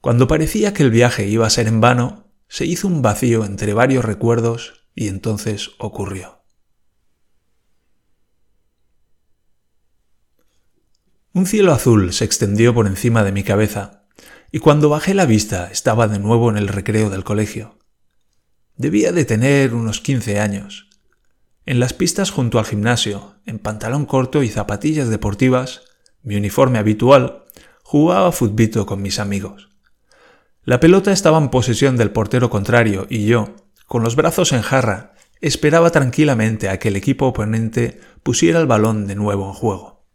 Cuando 0.00 0.26
parecía 0.26 0.74
que 0.74 0.82
el 0.82 0.90
viaje 0.90 1.28
iba 1.28 1.46
a 1.46 1.50
ser 1.50 1.68
en 1.68 1.80
vano, 1.80 2.34
se 2.48 2.66
hizo 2.66 2.88
un 2.88 3.02
vacío 3.02 3.44
entre 3.44 3.72
varios 3.72 4.04
recuerdos 4.04 4.88
y 4.96 5.06
entonces 5.06 5.70
ocurrió. 5.78 6.42
Un 11.32 11.46
cielo 11.46 11.72
azul 11.72 12.12
se 12.12 12.24
extendió 12.24 12.74
por 12.74 12.88
encima 12.88 13.22
de 13.22 13.30
mi 13.30 13.44
cabeza, 13.44 14.08
y 14.50 14.58
cuando 14.58 14.88
bajé 14.88 15.14
la 15.14 15.26
vista 15.26 15.70
estaba 15.70 16.08
de 16.08 16.18
nuevo 16.18 16.50
en 16.50 16.56
el 16.56 16.66
recreo 16.66 17.10
del 17.10 17.22
colegio. 17.22 17.78
Debía 18.76 19.12
de 19.12 19.24
tener 19.24 19.72
unos 19.72 20.00
quince 20.00 20.40
años, 20.40 20.88
en 21.66 21.80
las 21.80 21.92
pistas 21.92 22.30
junto 22.30 22.58
al 22.58 22.66
gimnasio, 22.66 23.36
en 23.46 23.58
pantalón 23.58 24.06
corto 24.06 24.42
y 24.42 24.48
zapatillas 24.48 25.08
deportivas, 25.08 25.82
mi 26.22 26.36
uniforme 26.36 26.78
habitual, 26.78 27.44
jugaba 27.82 28.32
futbito 28.32 28.86
con 28.86 29.02
mis 29.02 29.18
amigos. 29.18 29.70
La 30.64 30.80
pelota 30.80 31.12
estaba 31.12 31.38
en 31.38 31.50
posesión 31.50 31.96
del 31.96 32.10
portero 32.10 32.50
contrario 32.50 33.06
y 33.08 33.26
yo, 33.26 33.54
con 33.86 34.02
los 34.02 34.16
brazos 34.16 34.52
en 34.52 34.62
jarra, 34.62 35.14
esperaba 35.40 35.90
tranquilamente 35.90 36.68
a 36.68 36.78
que 36.78 36.88
el 36.88 36.96
equipo 36.96 37.26
oponente 37.26 38.00
pusiera 38.22 38.60
el 38.60 38.66
balón 38.66 39.06
de 39.06 39.14
nuevo 39.14 39.46
en 39.46 39.52
juego. 39.52 40.06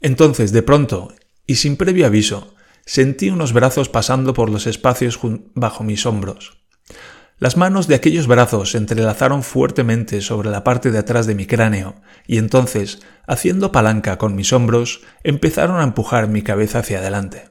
Entonces, 0.00 0.52
de 0.52 0.62
pronto, 0.62 1.14
y 1.46 1.54
sin 1.56 1.76
previo 1.76 2.06
aviso, 2.06 2.54
sentí 2.84 3.30
unos 3.30 3.52
brazos 3.52 3.88
pasando 3.88 4.34
por 4.34 4.50
los 4.50 4.66
espacios 4.66 5.18
bajo 5.54 5.84
mis 5.84 6.04
hombros. 6.04 6.58
Las 7.42 7.56
manos 7.56 7.88
de 7.88 7.96
aquellos 7.96 8.28
brazos 8.28 8.70
se 8.70 8.78
entrelazaron 8.78 9.42
fuertemente 9.42 10.20
sobre 10.20 10.48
la 10.48 10.62
parte 10.62 10.92
de 10.92 10.98
atrás 10.98 11.26
de 11.26 11.34
mi 11.34 11.44
cráneo, 11.44 11.96
y 12.24 12.38
entonces, 12.38 13.00
haciendo 13.26 13.72
palanca 13.72 14.16
con 14.16 14.36
mis 14.36 14.52
hombros, 14.52 15.00
empezaron 15.24 15.80
a 15.80 15.82
empujar 15.82 16.28
mi 16.28 16.42
cabeza 16.42 16.78
hacia 16.78 17.00
adelante. 17.00 17.50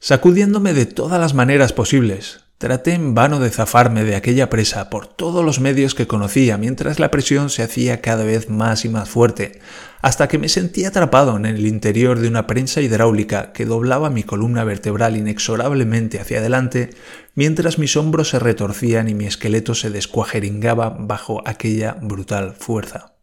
Sacudiéndome 0.00 0.74
de 0.74 0.84
todas 0.84 1.18
las 1.18 1.32
maneras 1.32 1.72
posibles, 1.72 2.43
Traté 2.64 2.94
en 2.94 3.14
vano 3.14 3.40
de 3.40 3.50
zafarme 3.50 4.04
de 4.04 4.16
aquella 4.16 4.48
presa 4.48 4.88
por 4.88 5.06
todos 5.06 5.44
los 5.44 5.60
medios 5.60 5.94
que 5.94 6.06
conocía 6.06 6.56
mientras 6.56 6.98
la 6.98 7.10
presión 7.10 7.50
se 7.50 7.62
hacía 7.62 8.00
cada 8.00 8.24
vez 8.24 8.48
más 8.48 8.86
y 8.86 8.88
más 8.88 9.10
fuerte, 9.10 9.60
hasta 10.00 10.28
que 10.28 10.38
me 10.38 10.48
sentí 10.48 10.86
atrapado 10.86 11.36
en 11.36 11.44
el 11.44 11.66
interior 11.66 12.20
de 12.20 12.28
una 12.28 12.46
prensa 12.46 12.80
hidráulica 12.80 13.52
que 13.52 13.66
doblaba 13.66 14.08
mi 14.08 14.22
columna 14.22 14.64
vertebral 14.64 15.18
inexorablemente 15.18 16.18
hacia 16.18 16.38
adelante, 16.38 16.88
mientras 17.34 17.78
mis 17.78 17.98
hombros 17.98 18.30
se 18.30 18.38
retorcían 18.38 19.10
y 19.10 19.14
mi 19.14 19.26
esqueleto 19.26 19.74
se 19.74 19.90
descuajeringaba 19.90 20.88
bajo 20.88 21.46
aquella 21.46 21.98
brutal 22.00 22.54
fuerza. 22.54 23.14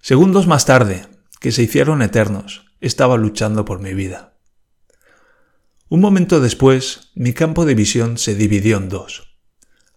Segundos 0.00 0.46
más 0.46 0.64
tarde, 0.64 1.02
que 1.38 1.52
se 1.52 1.64
hicieron 1.64 2.00
eternos, 2.00 2.64
estaba 2.80 3.18
luchando 3.18 3.66
por 3.66 3.78
mi 3.78 3.92
vida. 3.92 4.39
Un 5.90 6.00
momento 6.00 6.38
después, 6.40 7.10
mi 7.16 7.32
campo 7.32 7.64
de 7.64 7.74
visión 7.74 8.16
se 8.16 8.36
dividió 8.36 8.76
en 8.76 8.88
dos. 8.88 9.36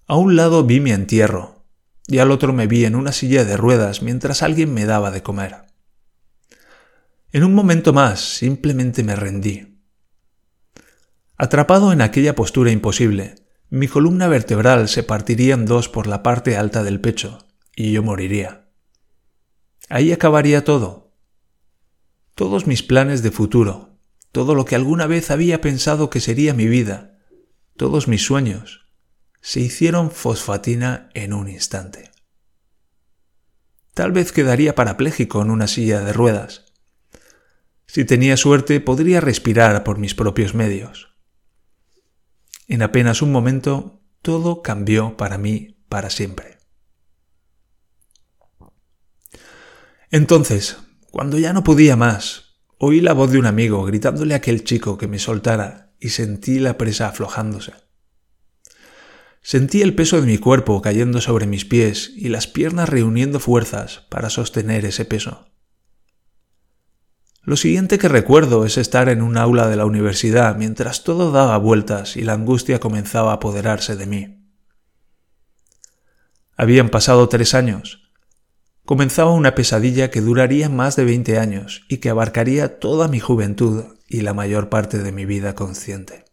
A 0.08 0.16
un 0.16 0.36
lado 0.36 0.64
vi 0.64 0.80
mi 0.80 0.92
entierro, 0.92 1.68
y 2.08 2.18
al 2.18 2.32
otro 2.32 2.52
me 2.52 2.66
vi 2.66 2.86
en 2.86 2.96
una 2.96 3.12
silla 3.12 3.46
de 3.46 3.58
ruedas 3.58 4.02
mientras 4.02 4.42
alguien 4.42 4.74
me 4.74 4.86
daba 4.86 5.12
de 5.12 5.22
comer. 5.22 5.68
En 7.32 7.44
un 7.44 7.54
momento 7.54 7.94
más 7.94 8.22
simplemente 8.22 9.04
me 9.04 9.16
rendí. 9.16 9.84
Atrapado 11.38 11.94
en 11.94 12.02
aquella 12.02 12.34
postura 12.34 12.72
imposible, 12.72 13.36
mi 13.70 13.88
columna 13.88 14.28
vertebral 14.28 14.90
se 14.90 15.04
partiría 15.04 15.54
en 15.54 15.68
dos 15.68 15.90
por 15.90 16.08
la 16.08 16.24
parte 16.24 16.58
alta 16.58 16.84
del 16.84 17.02
pecho, 17.02 17.46
y 17.76 17.92
yo 17.92 18.02
moriría. 18.02 18.68
Ahí 19.90 20.12
acabaría 20.12 20.64
todo. 20.64 21.14
Todos 22.34 22.66
mis 22.66 22.82
planes 22.82 23.22
de 23.22 23.30
futuro, 23.30 23.93
todo 24.34 24.56
lo 24.56 24.66
que 24.66 24.76
alguna 24.76 25.06
vez 25.06 25.30
había 25.30 25.62
pensado 25.62 26.10
que 26.10 26.20
sería 26.20 26.56
mi 26.56 26.66
vida, 26.66 27.20
todos 27.78 28.08
mis 28.08 28.26
sueños, 28.26 28.88
se 29.42 29.60
hicieron 29.60 30.10
fosfatina 30.10 31.12
en 31.14 31.34
un 31.34 31.48
instante. 31.48 32.12
Tal 33.94 34.12
vez 34.12 34.32
quedaría 34.32 34.74
parapléjico 34.74 35.44
en 35.44 35.52
una 35.52 35.68
silla 35.68 36.02
de 36.02 36.14
ruedas. 36.14 36.66
Si 37.86 38.06
tenía 38.06 38.36
suerte, 38.36 38.82
podría 38.82 39.22
respirar 39.22 39.84
por 39.84 40.00
mis 40.00 40.16
propios 40.16 40.56
medios. 40.56 41.16
En 42.68 42.82
apenas 42.82 43.22
un 43.22 43.32
momento, 43.32 44.02
todo 44.24 44.64
cambió 44.64 45.16
para 45.16 45.38
mí 45.38 45.78
para 45.90 46.10
siempre. 46.10 46.58
Entonces, 50.10 50.78
cuando 51.12 51.38
ya 51.38 51.54
no 51.54 51.64
podía 51.64 51.96
más, 51.96 52.43
Oí 52.86 53.00
la 53.00 53.14
voz 53.14 53.32
de 53.32 53.40
un 53.40 53.46
amigo 53.46 53.86
gritándole 53.86 54.34
a 54.34 54.38
aquel 54.38 54.66
chico 54.66 54.98
que 54.98 55.08
me 55.08 55.18
soltara 55.18 55.94
y 56.02 56.10
sentí 56.10 56.60
la 56.60 56.78
presa 56.78 57.08
aflojándose. 57.08 57.72
Sentí 59.42 59.82
el 59.82 59.96
peso 59.96 60.20
de 60.20 60.28
mi 60.28 60.38
cuerpo 60.38 60.82
cayendo 60.82 61.22
sobre 61.22 61.46
mis 61.46 61.64
pies 61.64 62.12
y 62.14 62.28
las 62.28 62.48
piernas 62.48 62.90
reuniendo 62.90 63.40
fuerzas 63.40 64.02
para 64.10 64.30
sostener 64.30 64.84
ese 64.84 65.06
peso. 65.06 65.48
Lo 67.42 67.56
siguiente 67.56 67.98
que 67.98 68.10
recuerdo 68.10 68.66
es 68.66 68.78
estar 68.78 69.08
en 69.08 69.22
un 69.22 69.38
aula 69.38 69.70
de 69.70 69.78
la 69.78 69.86
universidad 69.86 70.58
mientras 70.58 71.06
todo 71.06 71.32
daba 71.32 71.58
vueltas 71.60 72.18
y 72.18 72.24
la 72.24 72.34
angustia 72.34 72.82
comenzaba 72.82 73.32
a 73.32 73.36
apoderarse 73.36 73.96
de 73.96 74.08
mí. 74.08 74.46
Habían 76.58 76.90
pasado 76.90 77.30
tres 77.30 77.54
años 77.54 78.03
comenzaba 78.86 79.32
una 79.32 79.56
pesadilla 79.56 80.10
que 80.10 80.22
duraría 80.22 80.70
más 80.70 80.96
de 80.96 81.06
20 81.06 81.40
años 81.40 81.86
y 81.88 81.98
que 81.98 82.10
abarcaría 82.10 82.80
toda 82.80 83.08
mi 83.08 83.20
juventud 83.20 83.84
y 84.08 84.22
la 84.22 84.34
mayor 84.34 84.70
parte 84.70 85.00
de 85.00 85.12
mi 85.12 85.26
vida 85.26 85.56
consciente. 85.56 86.26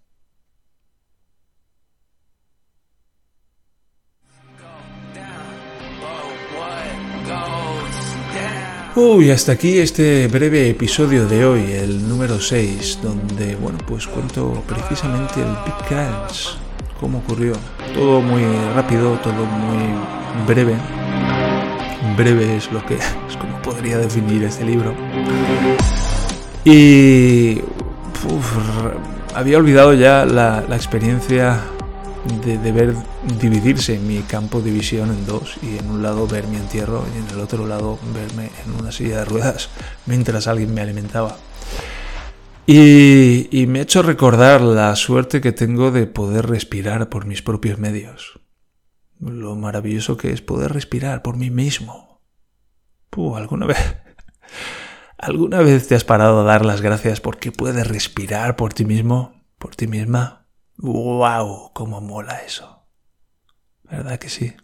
Uy, 8.97 9.31
hasta 9.31 9.53
aquí 9.53 9.79
este 9.79 10.27
breve 10.27 10.69
episodio 10.69 11.27
de 11.27 11.45
hoy, 11.45 11.73
el 11.73 12.09
número 12.09 12.41
6, 12.41 12.99
donde, 13.01 13.55
bueno, 13.55 13.79
pues 13.87 14.07
cuento 14.07 14.65
precisamente 14.67 15.41
el 15.41 15.57
Big 15.65 15.87
Crunch, 15.89 16.59
cómo 16.99 17.19
ocurrió. 17.19 17.53
Todo 17.95 18.21
muy 18.21 18.43
rápido, 18.75 19.17
todo 19.23 19.47
muy 19.47 20.45
breve, 20.45 20.75
breve 22.21 22.57
es 22.57 22.71
lo 22.71 22.85
que 22.85 22.95
es 23.29 23.37
como 23.39 23.61
podría 23.63 23.99
definir 23.99 24.45
este 24.45 24.65
libro. 24.65 24.95
Y 26.65 27.61
había 29.35 29.57
olvidado 29.57 29.95
ya 29.95 30.27
la, 30.27 30.65
experiencia 30.71 31.61
de, 32.45 32.73
ver 32.73 32.95
dividirse 33.41 33.99
mi 33.99 34.19
campo 34.21 34.61
de 34.61 34.71
visión 34.71 35.09
en 35.09 35.25
dos 35.25 35.57
y 35.63 35.79
en 35.79 35.91
un 35.91 36.03
lado 36.03 36.27
ver 36.27 36.47
mi 36.47 36.57
entierro 36.57 37.07
y 37.15 37.19
en 37.19 37.29
el 37.35 37.41
otro 37.41 37.67
lado 37.67 37.99
verme 38.15 38.51
en 38.67 38.79
una 38.79 38.93
silla 38.93 39.21
de 39.21 39.25
ruedas 39.25 39.71
mientras 40.07 40.47
alguien 40.47 40.75
me 40.75 40.83
alimentaba. 40.83 41.39
Y, 42.67 43.49
y 43.51 43.67
me 43.67 43.79
ha 43.81 43.83
hecho 43.83 44.03
recordar 44.03 44.61
la 44.61 44.95
suerte 44.95 45.41
que 45.41 45.53
tengo 45.53 45.91
de 45.91 46.07
poder 46.07 46.47
respirar 46.47 47.09
por 47.09 47.25
mis 47.25 47.43
propios 47.43 47.79
medios 47.79 48.41
lo 49.21 49.55
maravilloso 49.55 50.17
que 50.17 50.33
es 50.33 50.41
poder 50.41 50.73
respirar 50.73 51.23
por 51.23 51.37
mí 51.37 51.51
mismo. 51.51 52.10
¿Alguna 53.37 53.67
vez? 53.67 53.79
¿Alguna 55.19 55.61
vez 55.61 55.89
te 55.89 55.95
has 55.95 56.05
parado 56.05 56.41
a 56.41 56.45
dar 56.45 56.65
las 56.65 56.81
gracias 56.81 57.21
porque 57.21 57.53
puedes 57.53 57.87
respirar 57.87 58.57
por 58.57 58.73
ti 58.73 58.85
mismo, 58.85 59.45
por 59.59 59.77
ti 59.77 59.87
misma? 59.87 60.47
¡Wow! 60.79 61.73
¡Cómo 61.75 62.01
mola 62.01 62.43
eso! 62.43 62.87
¿Verdad 63.85 64.19
que 64.19 64.29
sí? 64.29 64.55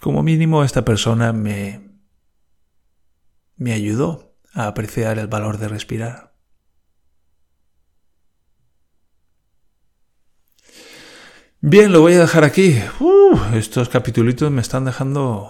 Como 0.00 0.22
mínimo 0.22 0.62
esta 0.64 0.84
persona 0.84 1.32
me 1.32 1.92
me 3.56 3.72
ayudó 3.72 4.34
a 4.54 4.66
apreciar 4.66 5.18
el 5.18 5.28
valor 5.28 5.58
de 5.58 5.68
respirar. 5.68 6.31
Bien, 11.64 11.92
lo 11.92 12.00
voy 12.00 12.14
a 12.14 12.18
dejar 12.18 12.42
aquí. 12.42 12.76
estos 13.54 13.88
capitulitos 13.88 14.50
me 14.50 14.60
están 14.60 14.84
dejando... 14.84 15.48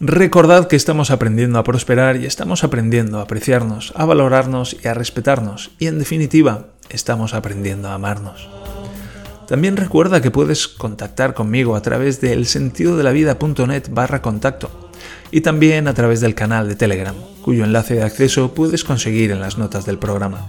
Recordad 0.00 0.68
que 0.68 0.76
estamos 0.76 1.10
aprendiendo 1.10 1.58
a 1.58 1.62
prosperar 1.62 2.16
y 2.16 2.24
estamos 2.24 2.64
aprendiendo 2.64 3.18
a 3.18 3.24
apreciarnos, 3.24 3.92
a 3.94 4.06
valorarnos 4.06 4.74
y 4.82 4.88
a 4.88 4.94
respetarnos. 4.94 5.72
Y 5.78 5.86
en 5.86 5.98
definitiva, 5.98 6.68
estamos 6.88 7.34
aprendiendo 7.34 7.88
a 7.88 7.94
amarnos. 7.94 8.48
También 9.46 9.76
recuerda 9.76 10.22
que 10.22 10.30
puedes 10.30 10.66
contactar 10.66 11.34
conmigo 11.34 11.76
a 11.76 11.82
través 11.82 12.22
de 12.22 12.32
elsentidodelavida.net 12.32 13.90
barra 13.90 14.22
contacto 14.22 14.90
y 15.30 15.42
también 15.42 15.88
a 15.88 15.94
través 15.94 16.22
del 16.22 16.34
canal 16.34 16.68
de 16.68 16.76
Telegram, 16.76 17.16
cuyo 17.42 17.64
enlace 17.64 17.96
de 17.96 18.02
acceso 18.02 18.54
puedes 18.54 18.82
conseguir 18.82 19.30
en 19.30 19.40
las 19.40 19.58
notas 19.58 19.84
del 19.84 19.98
programa. 19.98 20.48